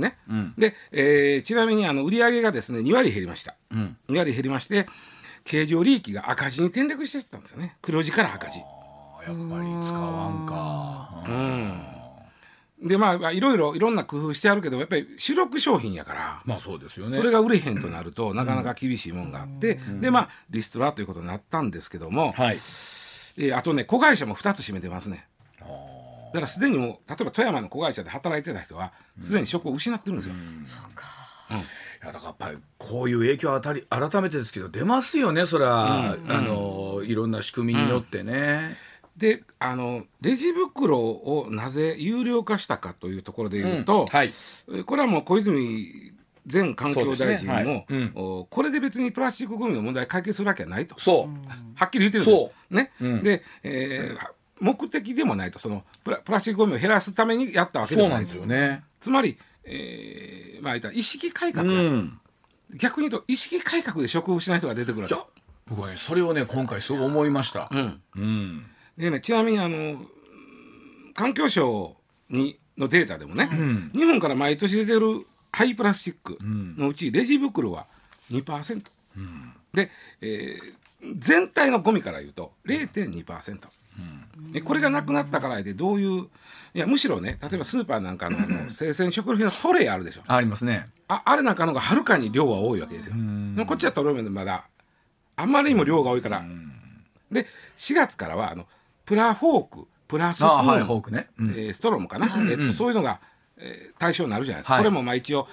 [0.00, 0.54] ね、ん。
[0.58, 3.96] で、えーちなみにあの売上がですね2割減りました、うん。
[4.08, 4.86] 2割減りまして
[5.44, 7.76] 経常利益が赤字に転落してたんですよね。
[7.82, 8.58] 黒字から赤字。
[8.58, 8.68] やっ
[9.26, 11.22] ぱり使わんか。
[12.82, 17.14] でまあまあいろいろいろんな工夫してあるけどやっぱり主力商品やから、まあそうですよね。
[17.14, 22.56] それが売れへんとなるとなかなか厳しいもんがあって、でまあリストラということになったんですけども、はい。
[22.56, 25.26] えーあとね子会社も2つ閉めてますね
[26.32, 38.76] だからすでにもう例えば富山の子会社で働いてた人はすでに職を失ってるんですよ、いやだからやっぱりこういう影響あたり改めてですけど出ますよねそれは、あのいろんな仕組みによってね、
[39.16, 44.06] であのレジ袋をなぜ有料化したかというところで言うと、うん。
[44.06, 44.30] はい。
[44.74, 46.12] えこれはもう小泉
[46.50, 47.52] 前環境大臣そうですね。
[47.52, 47.64] はい。
[47.64, 48.12] も、うん。
[48.14, 52.52] おこれで別にプラスチックごみの問題解決するわけはないと、そう、はっきり言ってるんですよ。
[52.70, 52.90] そね。
[53.00, 53.22] うん。
[53.22, 58.84] で、えー目的でもないとそのプラプラスチックごみを減らすためにやったわけでもないそうなんですよね。
[59.00, 62.20] つまり、えーまあ言ったら意識改う革や、ん。
[62.76, 65.14] 逆に言うと意識改革で職を失う人が出てくるわけ。
[65.68, 67.68] 僕はねそれをね今回すごい思いました。
[67.72, 68.00] うん。
[68.16, 68.66] うん。
[68.96, 70.00] でね、ちなみにあの
[71.14, 71.96] 環境省
[72.30, 73.48] にのデータでもね、
[73.94, 77.86] 日本から毎年出てる廃プラスチックのうちレジ袋は
[78.30, 78.82] 2%、
[79.74, 80.72] で、えー
[81.18, 83.58] 全体のゴミから言うと0.2%、
[84.52, 86.28] でこれがなくなったからでどういう
[86.74, 90.22] いやむしろね例えばスーパーなんかのあの生鮮食品のトレイあるでしょ。
[90.26, 90.84] ありますね。
[91.08, 93.16] ああれなんかの方がはるかに量は多いわけですよ。
[93.66, 94.64] こっちはトレイまだ
[95.36, 96.44] あんまりにも量が多いから。
[97.30, 98.66] で4月からはあの
[99.04, 101.28] プラフォークプラスプーン、あはいフォークね。
[101.38, 101.50] うん。
[101.50, 103.20] えーストローもかな、えっと、そういうのが、
[103.56, 104.82] えー対象になるじゃないですか、はい。
[104.82, 105.48] これもまあ一応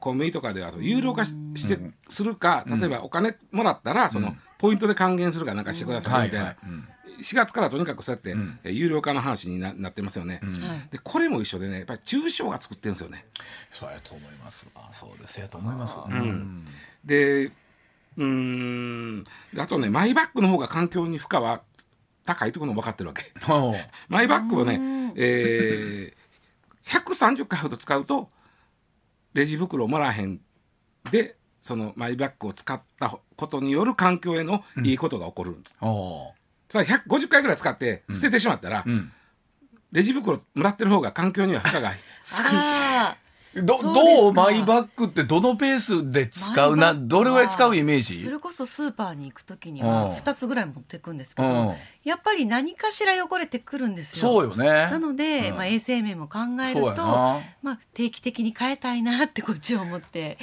[0.00, 6.70] コンビニとかでは有料化ししてするか例えばお金もらったらそのポイントで還元するかなんかしてくださいみたいな、はいはい。
[6.70, 6.88] うん
[7.18, 8.30] 4月からとにかくそうやって、
[8.64, 10.40] えー有料化の話にななってますよね、
[10.90, 13.26] でこれも一緒でねやっぱり中小が作ってるんですよね。
[13.70, 14.66] そうやと思います。
[14.74, 15.40] あそうです。
[15.40, 15.96] やと思います。
[16.08, 16.64] うん。
[17.04, 19.24] でうーん。
[19.52, 21.62] であとねマイバッグの方が環境に負荷は
[22.24, 23.32] 高いところも分かってるわけ。
[24.08, 28.30] マイバッグをね、えー、130回ほど使うと
[29.34, 30.40] レジ袋をもらえへん
[31.10, 35.50] でそのマイバッグを使ったことによる環境へのいいことが起こる。
[35.52, 35.62] ん
[36.68, 39.12] です、ほそれは150回ぐらい使って捨ててしまったら、うん。
[39.90, 41.90] レジ袋もらってる方が環境には負荷が
[42.24, 43.27] 少ない。
[43.58, 49.88] あどどうマイバッグってどのペースで使うなどれぐらい使うイメーそジれこそスーパーに行くときにうん。
[49.88, 51.48] は2つぐらい持っていくんですけうん。
[51.48, 54.20] どやっぱり何かしら汚れてくるんですよ。
[54.20, 54.66] そうよね。
[54.66, 55.56] なので、うん。
[55.56, 57.40] まあ、衛生面も考えると、な。
[57.62, 60.38] まあ、定期的に変えたいなってこっちは思って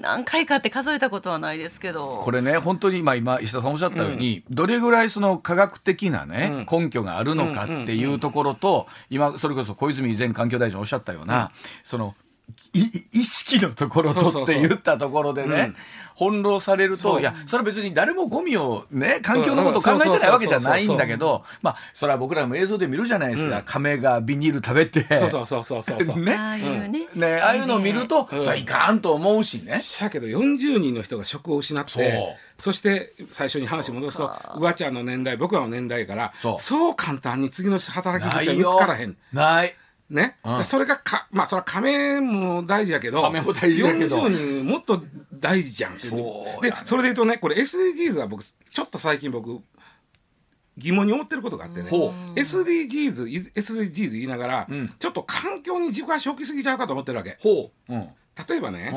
[0.00, 2.20] 何回かって数えたことはないですけど。
[2.22, 11.52] これね本当にまあ今石田さんおっしゃったように、どれぐらいその科学的なね、根拠があるのかっていうところと、今それこそ小泉前環境大臣おっしゃったような、
[11.84, 12.29] そのい
[12.72, 15.74] 意識のところとって言ったところでね、
[16.16, 25.06] 翻弄されるといやそれは別に誰もゴミをね環境のことを考えてないわけじゃないんだけどまあそれは僕らも映像で見るじゃないですか、亀がビニール食べて。
[25.08, 26.18] そうそうそうそうそう。
[26.20, 26.34] ね。
[26.34, 28.44] ああいうね,、ねああいうのを見ると、うん。
[28.44, 29.80] それいかんと思うしね。
[29.82, 39.16] しゃけど40人の人が職を失ってそして最初に話戻すとうわちゃんの年代僕らの年代からそそうう簡単に次の働き口は見つないよからへん。
[39.32, 39.74] ない
[40.10, 40.64] ね、うん。
[40.64, 44.22] それがかまあそれは亀も大事やけど亀も大事だけど。
[44.22, 45.98] 40人もっと大事じゃん。
[45.98, 46.08] そ
[46.60, 46.80] うやね。
[46.80, 49.60] でそれで言うとねこれ SDGs は僕ちょっと最近僕
[50.76, 51.90] 疑問に思ってることがあってね。
[51.90, 54.94] ほ SDGs SDGs 言いながら、ん。
[54.98, 57.38] ちょっと環境に軸足置きすぎちゃうかと思ってるわけ。
[57.40, 57.94] ほう。
[57.94, 58.08] うん。
[58.48, 58.92] 例えばね、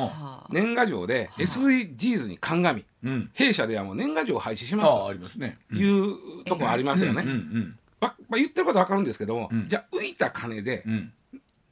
[0.52, 3.30] 年賀状で SDGs に鑑み、うん。
[3.34, 5.58] 弊社ではもう年賀状を廃止しますとありますね。
[5.74, 7.26] いうとこありますよね。
[8.08, 9.68] うんうんままあ、言ってることは分かるんですけども、ん。
[9.68, 11.14] じゃあ浮いた金で、うん。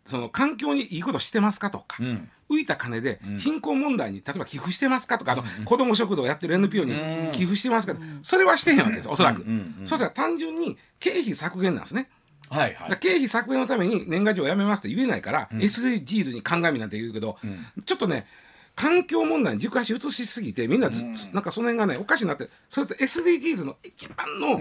[0.06, 2.30] その環境にいいことしてますかとか、うん。
[2.50, 9.48] 浮いた金で貧困問題に例えば寄付してますかとか、あの子ども食堂やってる NPO に寄付してますか、それはしてへんわけですおそらく、うん。
[9.48, 9.76] うん。
[9.82, 12.10] うんそしたら単純に経費削減なんですね。
[12.50, 12.98] はいはい。
[13.00, 17.38] 経費削減のために年賀状をやめますって言えないから、SDGs に鑑みなんて言うけど、
[17.86, 18.28] ちょっとね
[18.76, 24.60] 環境問題に軸足移しすぎてみんなず、なんかその辺がねおかしになってそれと SDGs の一番の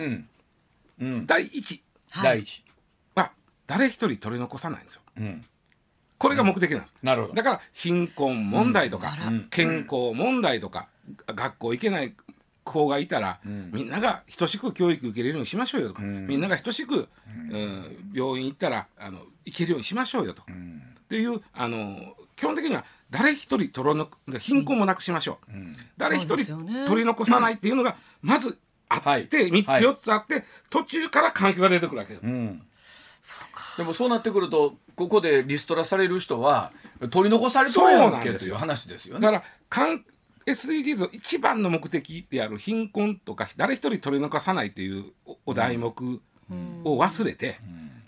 [1.27, 1.83] 第一。
[2.11, 2.25] はい。
[2.25, 2.65] 第一。
[3.15, 3.33] は
[3.67, 5.03] 誰一人取り残さないんですよ。
[5.19, 5.45] うん。
[6.19, 6.95] これが目的なんです。
[7.03, 7.35] なるほど。
[7.35, 9.49] だから貧困問題とか、うん。
[9.51, 10.89] 健康問題とか、
[11.27, 12.15] 学校行けない
[12.63, 17.09] 子がいたら、みんなが等しく教育受けれるようにしましょうよとか、みんなが等しく、
[17.51, 18.13] うん。
[18.13, 20.45] 病院行ったらあの行けるようにしましょうよと、っ
[21.09, 24.09] ていうあの基本的には誰一人取りの
[24.39, 25.53] 貧困もなくしましょう、
[25.97, 26.87] 誰一そうで人すよね。
[26.87, 28.59] 取り残さないっていうのがまず
[28.91, 32.23] あって、はい3つはい4つあって途中から環境が出てくるわけです。
[32.23, 32.63] うん。
[33.77, 36.73] でもそうなってくるとここでリストラされる人は
[37.11, 39.21] 取り残されとるやんけっていう話ですよね。
[39.21, 40.05] だからかん
[40.47, 47.59] SDGs の一番の目的である貧困とか誰一人取り残さないというおお題目を忘れて、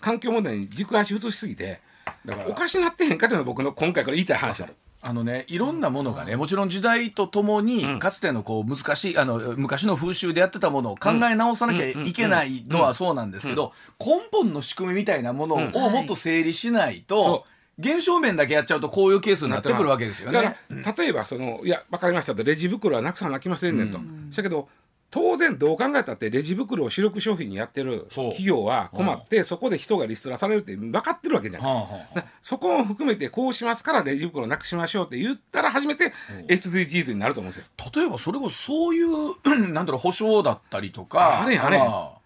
[0.01, 1.79] 環境問題に軸足移しすぎて
[2.25, 4.69] だからおかしなってへんかというのが僕の今回から言いたい話だ。
[5.05, 17.45] あのね、いろんなものがねもちろん時代とともに、かつてのこう難しいあの昔の風習でやってたものを考え直さなきゃいけないのはそうなんですけど、根本の仕組みみたいなものをもっと整理しないと、そ
[17.79, 20.57] 現象面だけやっちゃうとこういうケースになってくるわけですよだね。
[20.69, 22.43] から例えばそのいや分かりましたと。
[22.43, 23.91] レジ袋はなくさなきませんねん。
[23.91, 23.99] と。
[24.35, 24.69] だけど
[25.13, 31.63] 当然どう考えたってレジ袋を主力商品にやってる企業は困ってそこで人がリストラされるって分かってるわけじゃん。
[31.63, 36.13] はあはあなそこも含めてこうしますからレジ袋なくしましょうって言ったら初めて
[36.47, 37.91] SDGs になると思うんですよ。
[37.95, 39.35] 例えばそれこそそういう
[39.71, 41.77] なんだろう保証だったりとかあれあれ。
[41.77, 42.17] ま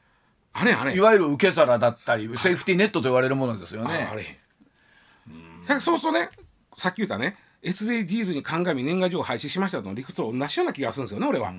[0.53, 0.95] あれあれ。
[0.95, 4.07] いわゆる受け皿だったりセーフティーネットと言われるものですよね。
[4.09, 4.15] あ。
[4.15, 4.39] れ。
[5.81, 6.29] そうそうね
[6.77, 7.35] さっき言ったね
[7.67, 11.53] SDGs に鑑み年賀状を廃止しましたとの理屈と同じような気がするんですよね俺は。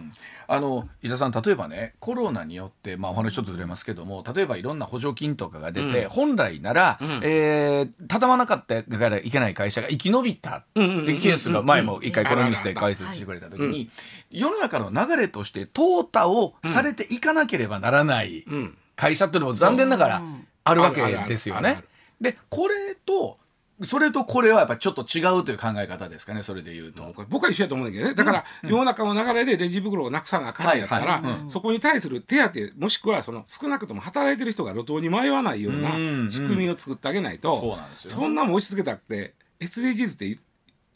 [0.47, 13.91] あの伊田さん例えばねコロナによって、まあ、お話ちょっとずれますけども例えばいろんな補助金とかが出て、本来なら、えー畳まなかったからいけない会社が生き延びたっていうケースが前も一回このニュースで解説してくれた時に、
[14.31, 18.77] 世の中の流れとして淘汰をされていかなければならないん。
[18.97, 20.23] 会社っていうのも残念ながら
[20.65, 21.85] あるわけですよね。
[22.21, 23.39] でこれと
[23.85, 27.15] それとこれはやっぱちょっと違うという考え方ですかねそれで言うと。
[27.29, 28.15] 僕は一緒やと思うんだけどね。
[28.15, 38.11] だから世の中の流れでレジ袋をなくさなあかんのやったら、そこに対する手当もしくはその少なくとも働いてる人が路頭に迷わないようなうん仕組みを作ってあげないと、そうなんですよ。
[38.11, 40.39] そんなもん押し付けたって SDGs って言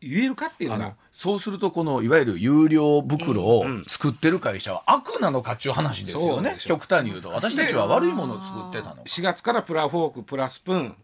[0.01, 0.95] 言えるかっていうのが。
[1.13, 6.57] そうするとこのいわゆる有料袋を作ってる会社は悪なのかっちゅう話ですよね。
[6.59, 7.29] 極端に言うと。
[7.31, 9.03] 私たちは悪いものを作ってたのか。
[9.03, 10.97] 4月からプラフォークプラスプーン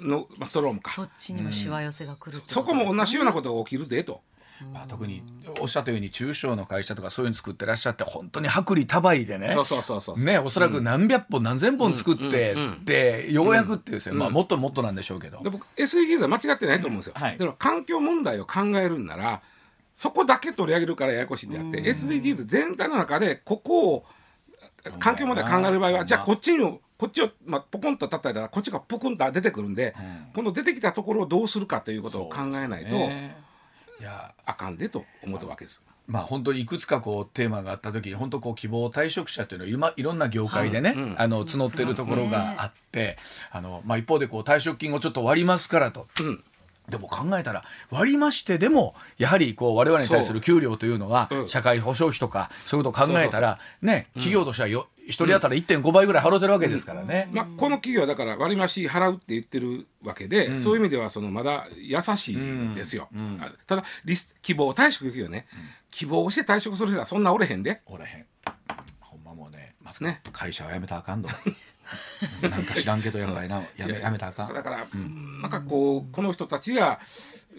[0.00, 0.92] の、まあ、ストローもか。
[0.92, 4.22] そっちにもしわ寄せが来るってことですそねこも同じようなことが起きるでと。
[4.72, 5.22] まあ、特に
[5.60, 9.52] おっしゃったように中小の会社とかそういうの作ってらっしゃって本当に薄利多売でね。
[9.54, 10.20] そうそうそうそう。
[10.20, 17.12] ね、おそらく何百本、何千本作って、でようやくっていうですね、まあ、もっともっとなんでしょうけど、で僕 SDGs は間違ってないと思うんですよ。
[17.16, 17.38] はい。
[17.38, 19.42] でも環境問題を考えるんなら
[19.94, 24.06] そこだけ取り上げるからややこしいんであって、SDGs 全体の中でここを
[24.98, 29.94] 環境問題考える場合は、まあじゃあこっちにもこっちを、まあ、ポコンと叩いたらこっちがポコンと出てくるんで、
[30.34, 33.36] この出てきたところをどうするかということを考えないと、ね
[34.00, 34.34] いや。
[34.44, 35.82] あかんでと思ったわけです。
[36.08, 43.16] まあ本当にいくつかこうテーマがあった時に本当こう希望退職者っていうのはいろいろんな業界でね、あの募ってるところがあって、
[43.52, 46.08] あのまあ一方でこう退職金をちょっと割りますからと。
[46.20, 46.44] うん
[46.88, 51.48] でも考えたら割りましてでもやはりこう我々に対する給料というのはうん。
[51.48, 57.30] 社会保障費とかそういうことを考えたらね企業としてはよ一人当たり1.5倍ぐらい払ってるわけですからね。
[57.32, 63.08] まあ、この企業はだから割増払うって言ってるわけで、そういう意味ではそのまだ優しいですよ。
[63.40, 65.46] あただリス希望退職企業ね、
[65.90, 67.80] 希望して退職する人はそんなおれへんで。
[67.86, 68.26] おれへん。
[69.00, 70.20] ほんまもうねまずね。
[70.30, 71.30] 会社は辞めたらあかんど
[72.42, 74.54] なんか知らんけどやば いなやめやめたかん。
[74.54, 74.78] だから、
[75.40, 77.00] なんかこうこの人たちが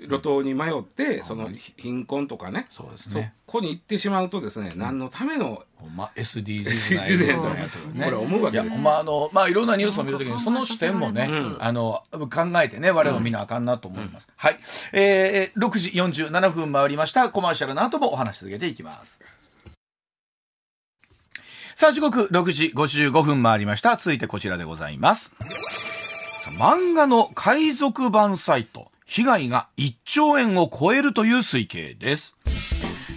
[0.07, 3.33] 路頭に迷って、その貧困とかねそうですね。
[3.47, 8.05] そこに行ってしまうとですね、何のためのほんま SDGs な SDGs 映像のやつね。
[8.05, 8.67] これ思うわいけです。
[8.67, 14.59] やほんまあのまあいろんなニュースを見るときにその視点もね、あの考えてね我々も見なあかんなと思います、はい、
[14.93, 17.29] えー、6時47分回りました。
[17.29, 19.19] コマーシャルの後もお話し続けていきます
[21.79, 23.95] さあ時刻6時55分回りました。
[23.95, 25.31] 続いてこちらでございます。
[26.59, 28.91] 漫画の海賊版サイト。
[29.05, 32.35] 被害が1兆円を超えるという推計です。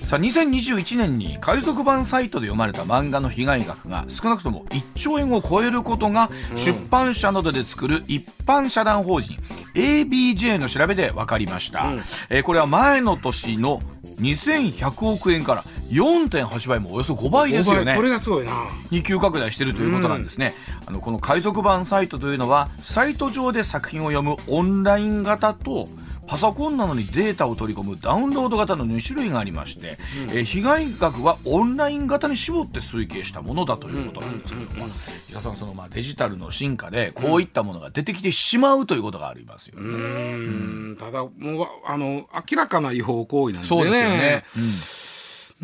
[0.05, 9.39] さあ2021年に海賊版サイトで読まれた漫画の被害額が少なくとも1兆円を超えることが出版社などで作る一般社団法人
[9.75, 11.91] ABJ の調べで分かりました、
[12.29, 13.81] えーこれは前の年の
[14.21, 17.95] 2100億円から4.8倍もおよそ5倍ですよね。
[17.95, 18.53] これがすごいな。
[18.91, 20.55] に急拡大しているということなんですね、
[20.87, 25.89] あのこの海賊版サイトというのはサイト上で作品を読むオンライン型と
[26.27, 29.99] パソコンなどにデータを取り込むダウンロード型の2種類がありまして、
[30.31, 34.87] えー被害額はオンライン型に絞って推計したものだということなんですけども、
[35.29, 39.83] 石田さんそのまあデジタルの進化でこういったものが出てきてしまうということがありますよね。
[39.83, 40.97] うーん。
[40.97, 43.69] ただもうあの明らかな違法行為なんでね。
[43.69, 44.59] そうですよね、う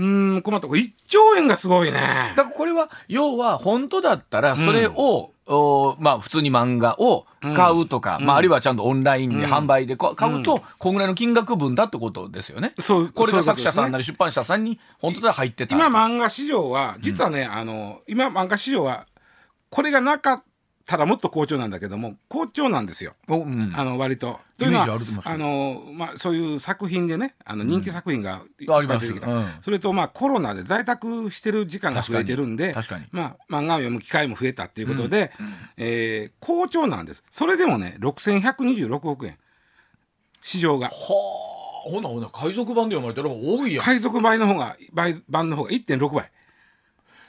[0.02, 0.68] ーん困った。
[0.68, 1.98] これ1兆円がすごいね。
[2.36, 12.72] だからこれは要は本当だったらそれを、おまあ普通に漫画を買うとか、まああるいはちゃんとオンラインで販売でこ買うと、こんぐらいの金額分だってことですよね。
[12.78, 15.74] そうこれが作者さんなり出版社さんに本当だ入ってた。
[15.74, 19.06] 今漫画市場は実はね、あの今漫画市場は
[19.70, 20.44] これがなかった
[20.96, 23.12] らもっと好調なんだけども好調なんですよ。
[23.28, 23.72] おうん。
[23.76, 24.40] あの割と。
[24.58, 29.46] というのはあの、まあ、そういう作品でねあの人気作品が出てきた、うん。
[29.60, 33.04] それと、まあ、コロナで在宅してる時間が増えてるんで確かに。
[33.04, 35.30] 確まあ、漫画を読む機会も増えたっていうことで、
[35.76, 37.22] えー好調なんです。
[37.30, 39.36] それでもね6126億円。
[40.40, 40.88] 市場が。
[40.88, 40.94] は
[41.54, 41.58] あ。
[41.90, 42.28] ほなほな。
[42.28, 43.84] 海賊版で読まれてる方が多いやん。
[43.84, 46.30] 海賊版の方が倍版の方が1.6倍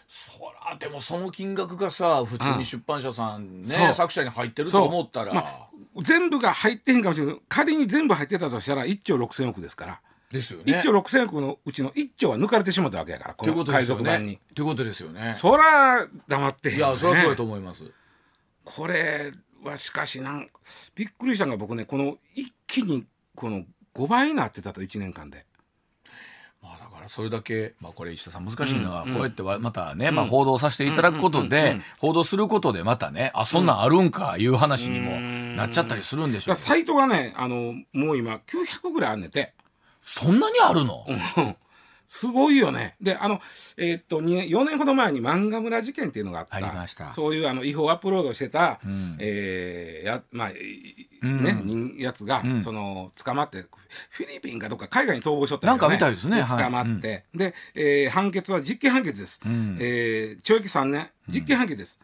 [0.10, 0.32] そ
[0.66, 5.70] らでもその金額がさ普通に出版社さんね、そう作者に入ってると思ったら、まあ
[6.02, 10.80] 全部が入ってへんかもしれない仮に全部入ってたとしたら1兆6000億ですから、ですよね。
[10.80, 14.04] 1兆6000億のうちの1兆は抜かれてしまったわけやからこということでの海すよね。
[14.04, 14.40] 賊版に。
[14.56, 15.34] ということですよね。
[15.36, 17.92] そら黙ってへんよねいやそりゃそうだと思います。
[18.66, 19.32] これ
[19.64, 20.50] はしかしなん
[20.96, 25.46] びっくりしたのが僕ねこの一気にこの5倍になってたと1年間で。
[27.10, 39.54] それだけ、まあ、これ石田さん難しいのは、こうやってはまたね、まあ、報道させていただくことで、報道することでまたねあそんなんあるんかいう話にもなっちゃったりするんでしょうだからサイトがねあのもう今900ぐらいあんねて。
[40.02, 41.56] そんなにあるの、うん
[42.10, 42.96] すごいよね。
[43.00, 43.40] で、あの、
[43.78, 46.56] えーっと、2年、4年ほど前に漫画村事件っていうのがあった。
[46.56, 47.14] ありました。
[47.14, 49.16] そういうあの違法アップロードしてた、ん。
[49.20, 50.54] えーや、まあ、い
[51.24, 51.44] ん。
[51.44, 52.64] ね、人やつが、ん。
[52.64, 53.62] その、捕まって、
[54.10, 56.42] フィリピンかどっか海外に逃亡しとったよなんかみたいですね。
[56.42, 59.40] はい捕まって、で、えー判決は実刑判決です。
[59.48, 59.78] ん。
[59.80, 62.00] えー懲役3年、実刑判決です。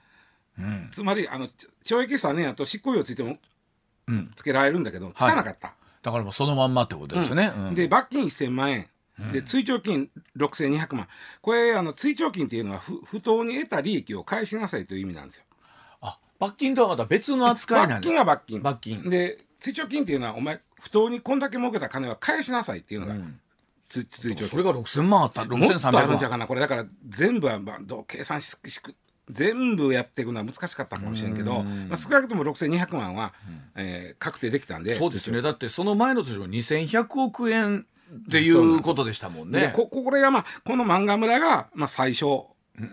[0.59, 0.89] うん。
[0.91, 1.47] つまり、あの、
[1.83, 3.37] 懲役3年やと執行猶予ついても、
[4.07, 5.73] うん、つけられるんだけど、つかなかった。
[6.03, 7.75] だからもうそのまんまってことですよね、うん。
[7.75, 8.87] で罰金1000万円、
[9.31, 11.07] で追徴金6200万。
[11.41, 15.43] これあの追徴金っていうのは不不当に得た利益を返しなさいという意味なんですよ。
[16.01, 18.61] あ罰金とはまた別の扱いなん罰金は罰金。
[18.61, 19.09] 罰金。
[19.09, 23.15] で追徴金っていうのはお前不当にこんだけ儲けた金は返しなさいっていうのが、
[23.89, 24.47] つ追徴金。
[24.49, 26.59] それが6000万あったもっとあ6300万るんじゃかなこれ。
[26.59, 28.95] だから全部は、まあ、どう計算ししく
[29.31, 33.33] 全部やっていくのは難しかったかもしれんけど、まあ、少なくとも6200万は、
[33.75, 34.97] えー確定できたんで。
[34.97, 35.41] そうですね。
[35.41, 39.59] だってその前の年も2100億円っていうことでしたもんね。
[39.61, 42.25] でここれがまあこの漫画村がまあ最初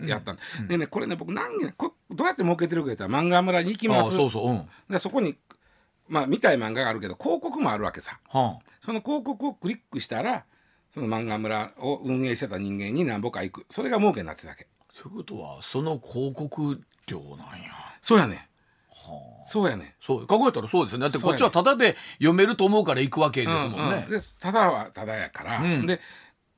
[0.07, 0.39] やったん
[0.69, 4.17] でねこれね僕何ねこどうやって儲けてるか言ったら漫画村に行きあます。
[4.17, 4.69] そうそううん。
[4.89, 5.37] でそこに
[6.09, 8.19] まあ見たい漫画があるけど広告もあるわけさ。
[8.29, 10.45] はその広告をクリックしたら
[10.93, 13.67] その漫画村を運営してた人間に何ぼか行く。
[13.71, 14.67] それが儲けになってたわけ。
[14.81, 17.73] あということはその広告料なんや。
[18.01, 18.49] そうやね
[19.47, 21.05] そうやねそう考えたらそうですよね。
[21.05, 25.87] だってこっちはタダで読めると思うから行くわけですもんね、でただはただやから、うん。
[25.87, 26.01] で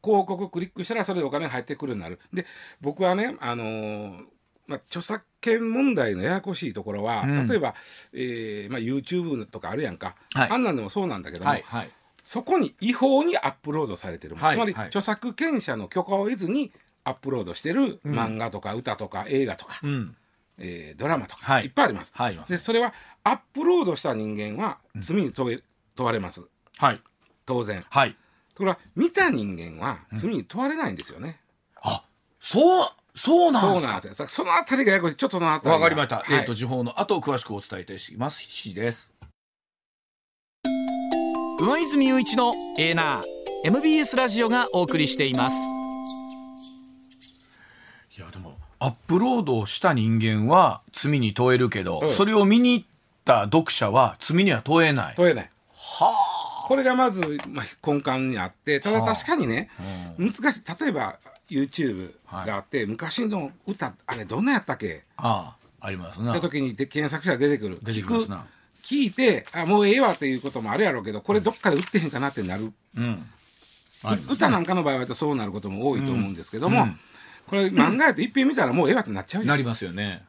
[0.02, 2.20] 広告クリックしたらそれでお金が入ってくるようになる。
[2.32, 2.46] で
[2.80, 4.24] 僕はねあのー
[4.66, 7.46] まあ、著作権問題のややこしいところは、うん。
[7.46, 7.74] 例えば、
[8.14, 10.50] えーまあ、YouTube とかあるやんか、はい。
[10.50, 11.90] あんなんでもそうなんだけども、はいはい。
[12.22, 14.86] そこに違法にアップロードされてるもの、つまり、はいはい。
[14.88, 16.72] 著作権者の許可を得ずに
[17.04, 20.16] アップロードしてる漫画とか歌とか映画とか、うん
[20.58, 21.64] えードラマとか、はい。
[21.64, 22.12] い、っぱいあります。
[22.14, 22.92] はいでそれは
[23.24, 25.62] アップロードした人間は罪に問え
[25.96, 26.42] 問われます。
[26.78, 27.00] はい。
[27.46, 27.84] 当然。
[27.88, 28.12] はい。
[28.54, 31.40] ところが見た人間は罪に問われないんですよね。
[31.82, 32.04] あ
[32.40, 33.92] そうそうなそうんですか？
[33.92, 34.26] なんですよ。
[34.28, 35.16] そのあたりがややこしい。
[35.16, 35.74] ちょっとそのあたりが。
[35.76, 36.34] わかりました、はい。
[36.34, 38.40] えっ、と時報の後詳しくお伝えいたします。
[38.42, 39.12] 7時です
[41.60, 43.24] 上泉雄一のエーナー
[43.64, 45.56] MBS ラジオがお送りしています。
[48.16, 48.53] いやでも
[48.84, 52.10] アップロードした人間は罪に問えるけど、うん。
[52.10, 52.86] それを見に行っ
[53.24, 55.14] た読者は罪には問えない。
[55.16, 55.50] 問えない。
[55.72, 59.70] はこれがまず、まあ、根幹にあってただ確かにね、
[60.18, 60.62] 難しい。
[60.78, 61.16] 例えば
[61.48, 65.04] YouTube があって、昔の歌あれどんなやったっけ？
[65.16, 66.32] ああありますな。
[66.32, 67.78] った時にで検索したら出てくる。
[67.82, 68.44] 出てきますな。
[68.82, 68.94] 聞く。
[68.94, 73.26] 聞いてあもうええわっていうこともあるやろうけどこれどっかで売ってへんかなってなる、うん。
[74.28, 77.00] 歌なんかの場合はそうなることも多いと思うんですけども、うん
[77.46, 80.24] これ漫画やと一遍見たらもうええわってなっちゃうじゃなんりますよね。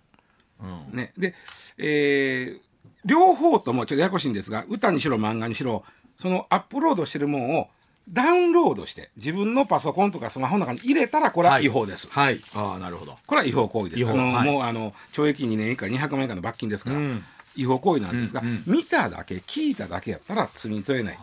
[0.61, 0.97] うん。
[0.97, 1.33] ね、で、
[1.77, 2.65] えー
[3.05, 5.83] 両方ともちょっとややこしいんですが歌にしろ漫画にしろ
[6.17, 7.69] そのアップロードしてるもんを
[8.09, 12.39] ダウンロードして自分のパソコンとかスマホの中に入れたらこれは違法です、はい。
[12.53, 13.17] ああなるほど。
[13.25, 14.01] これは違法行為です。
[14.01, 14.11] 違法。
[14.11, 14.51] あの、はい。
[14.51, 17.23] もうあの懲役2年以下200万円以下の罰金ですから、うん。
[17.55, 21.19] 違法行為なんですが、うんうん見ただけ聞いただけやったら罪に問えない。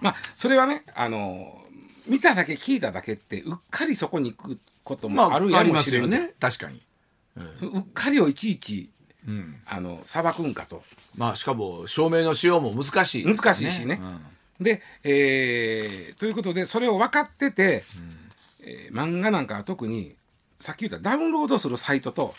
[0.00, 1.61] まあそれはねあの
[2.06, 6.34] 見ただけ聞いただけってうっかりそこに行くことまあもあるやもしれんね。
[6.40, 6.82] 確かに、
[7.56, 8.90] そのうっかりをいちいち
[9.26, 10.82] うん、あの裁くんかと。
[11.16, 13.24] まあしかも証明のしようも難しい。
[13.24, 14.00] ね、難しいしね。
[14.60, 17.84] で、えーということでそれを分かってて、
[18.60, 20.16] えー漫画なんかは特に
[20.62, 22.34] さっき言ったダウンロードするサイトと、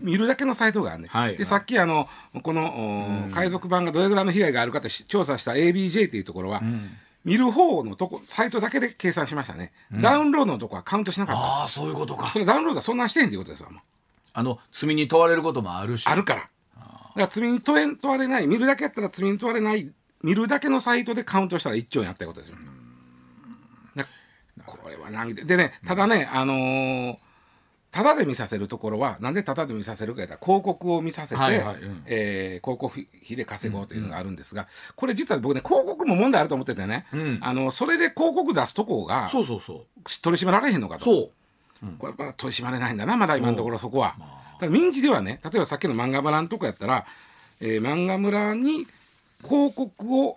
[0.00, 1.36] 見るだけのサイトがあるね、はい。
[1.36, 2.08] でさっきあの
[2.42, 6.62] この、お海賊版がどれぐらいの被害があるかとし調査した ABJ というところは、
[7.26, 11.42] 見る方のとこサイトだけで計算しましたね、ダウンロードのとこはカウントしなかった。
[11.42, 12.30] ああそういうことか。
[12.30, 13.70] それダウンロードはそんなんしてへんっていうことですわ
[14.32, 16.06] あの罪に問われることもあるし。
[16.06, 16.40] あるから。
[16.40, 16.46] だ
[16.78, 19.90] から罪に問え問われない見るだけやったら罪に問われない
[20.22, 22.56] 見るだけのサイトでカウントしたら1兆円やったことですよ。
[23.96, 24.06] だ
[24.64, 27.25] これは難儀ででねただね、あのー
[27.96, 32.02] ただで見させるところはなんでただで見させるかやったら広告を見させて、はいはいうん。
[32.04, 37.38] えー広告費で稼ごうというのがあるんですが、これ実は僕ね広告も問題あると思っててね、うん。
[37.40, 40.20] あのそれで広告出すとこがそうそうそう。
[40.20, 41.04] 取り締まられへんのかと。
[41.06, 41.30] そ
[41.82, 41.86] う。
[41.98, 44.14] これまだ取り締まれないんだなまだ今のところそこは。
[44.60, 47.06] ただ民事ではね例えばさっきの漫画村のとこやったら、
[47.60, 48.86] えー漫画村に
[49.42, 50.36] 広告を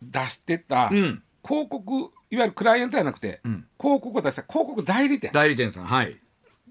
[0.00, 1.22] 出してた、うん。
[1.44, 3.66] 広告いわゆるクライアントじゃなくて、ん。
[3.80, 5.30] 広告を出した広告代理店。
[5.32, 6.16] 代理店さんはい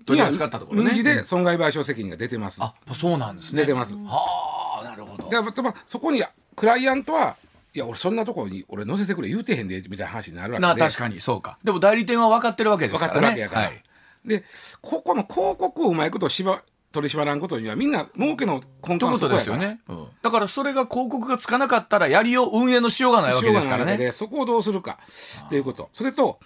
[0.06, 1.04] 取り扱ったところね。
[1.04, 2.62] で損害賠償責任が出てます。
[2.62, 3.62] あそうなんですね。
[3.62, 3.95] 出てます。
[3.95, 5.30] はあなるほど。
[5.30, 6.24] でまあそこに
[6.56, 7.36] クライアントは
[7.74, 10.82] いや俺そんなところに俺載せてくれ言うてへんでみたいな話になるわけで。
[10.82, 11.58] な確かにそうか。
[11.64, 13.22] でも代理店は分かってるわけです分かね。
[13.22, 13.84] からってるわけやから、はい。
[14.26, 14.43] で
[14.82, 20.08] ここの広告をうまいことしば取り締まらんことにはみんな儲けの根幹ということですよね、うん。
[20.22, 23.97] だからそれが広告がつかなかったらやりよう運営のしようがないわけですからね。
[23.97, 24.99] でそこをどうするか
[25.45, 25.89] っていうこと。
[25.93, 26.39] それと、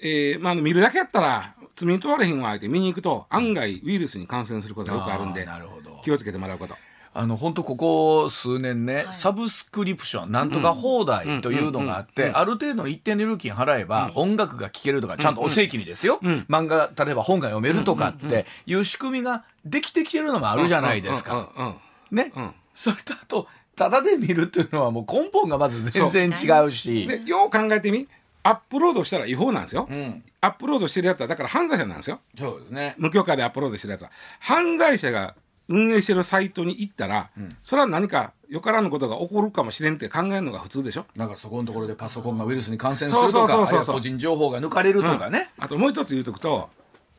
[0.00, 6.00] えーまあ、見るだけやったら罪に問われへんわって見に行くと案外ウイルスに感染することがよくあるんであーなるほど。
[6.02, 6.76] 気をつけてもらうこと。
[7.14, 21.76] あの本当ここ数年ね、サブスクリプションなんとか放題というのがあって、ある程度の一定の料金払えば、音楽が聴けるとかちゃんと正規にですよ、漫画例えば本が読めるとかっていう仕組みができてきてるのもあるじゃないですか。
[22.10, 22.54] ね、うん。
[22.74, 23.46] それとあと
[23.76, 27.06] ただで見るっていうのはもう根本がまず全然違うし。
[27.06, 28.08] でよう考えてみ
[28.44, 32.94] アップロードしたら違法なんですよ、うん、アップロードしてるやつはだから犯罪者なんですよそうですね。
[32.98, 35.34] 無許可でアップロードしてるやつは犯罪者が
[35.68, 37.30] 運営してるサイトに行ったら、
[37.62, 45.50] それは何かよからぬことが起こるかもしれんって考えるのが普通でしょなんかそこのところでパソコンがウイルスに感染するとか、個人情報が抜かれるとかね。
[45.58, 46.68] あともう一つ言うとくと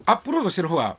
[0.05, 0.97] アップロードしてる方は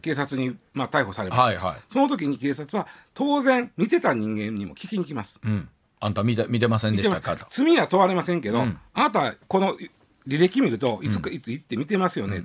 [0.00, 1.76] 警察にまあ逮捕されます、はいはい。
[1.90, 5.40] その時に警察は当然見てた人間にも聞きに来ます。
[5.44, 5.68] うん。
[6.04, 7.36] あんた見て見てませんでしたか？
[7.36, 7.46] と。
[7.48, 8.78] 罪は問われませんけど、うん。
[8.92, 9.76] あなたこの
[10.26, 12.42] 履歴見るといつか、いつ行って見てますよね、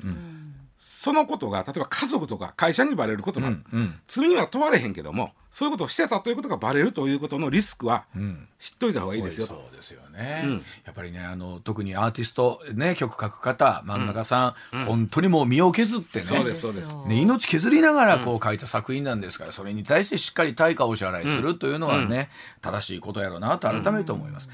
[0.80, 3.96] そのことが例えば家族とか会社にバレることもある、うんうん。
[4.08, 8.48] 罪には問われへんけどもそういうことをしてたということがバレるということのリスクはん。
[8.60, 9.54] 知っといた方がいいですよと。
[9.54, 10.54] そうですよね、うん。
[10.86, 16.96] やっぱりねあの特にアーティスト、ね、曲書く方漫画家さん、本当にもう身を削ってねそうですそうです。
[17.08, 22.30] ね、命削りながらこう書いた作品なんですから、それに対してしっかり対価をお支払いするというのはね、
[22.62, 24.50] 正しいことやろうなと改めて思います。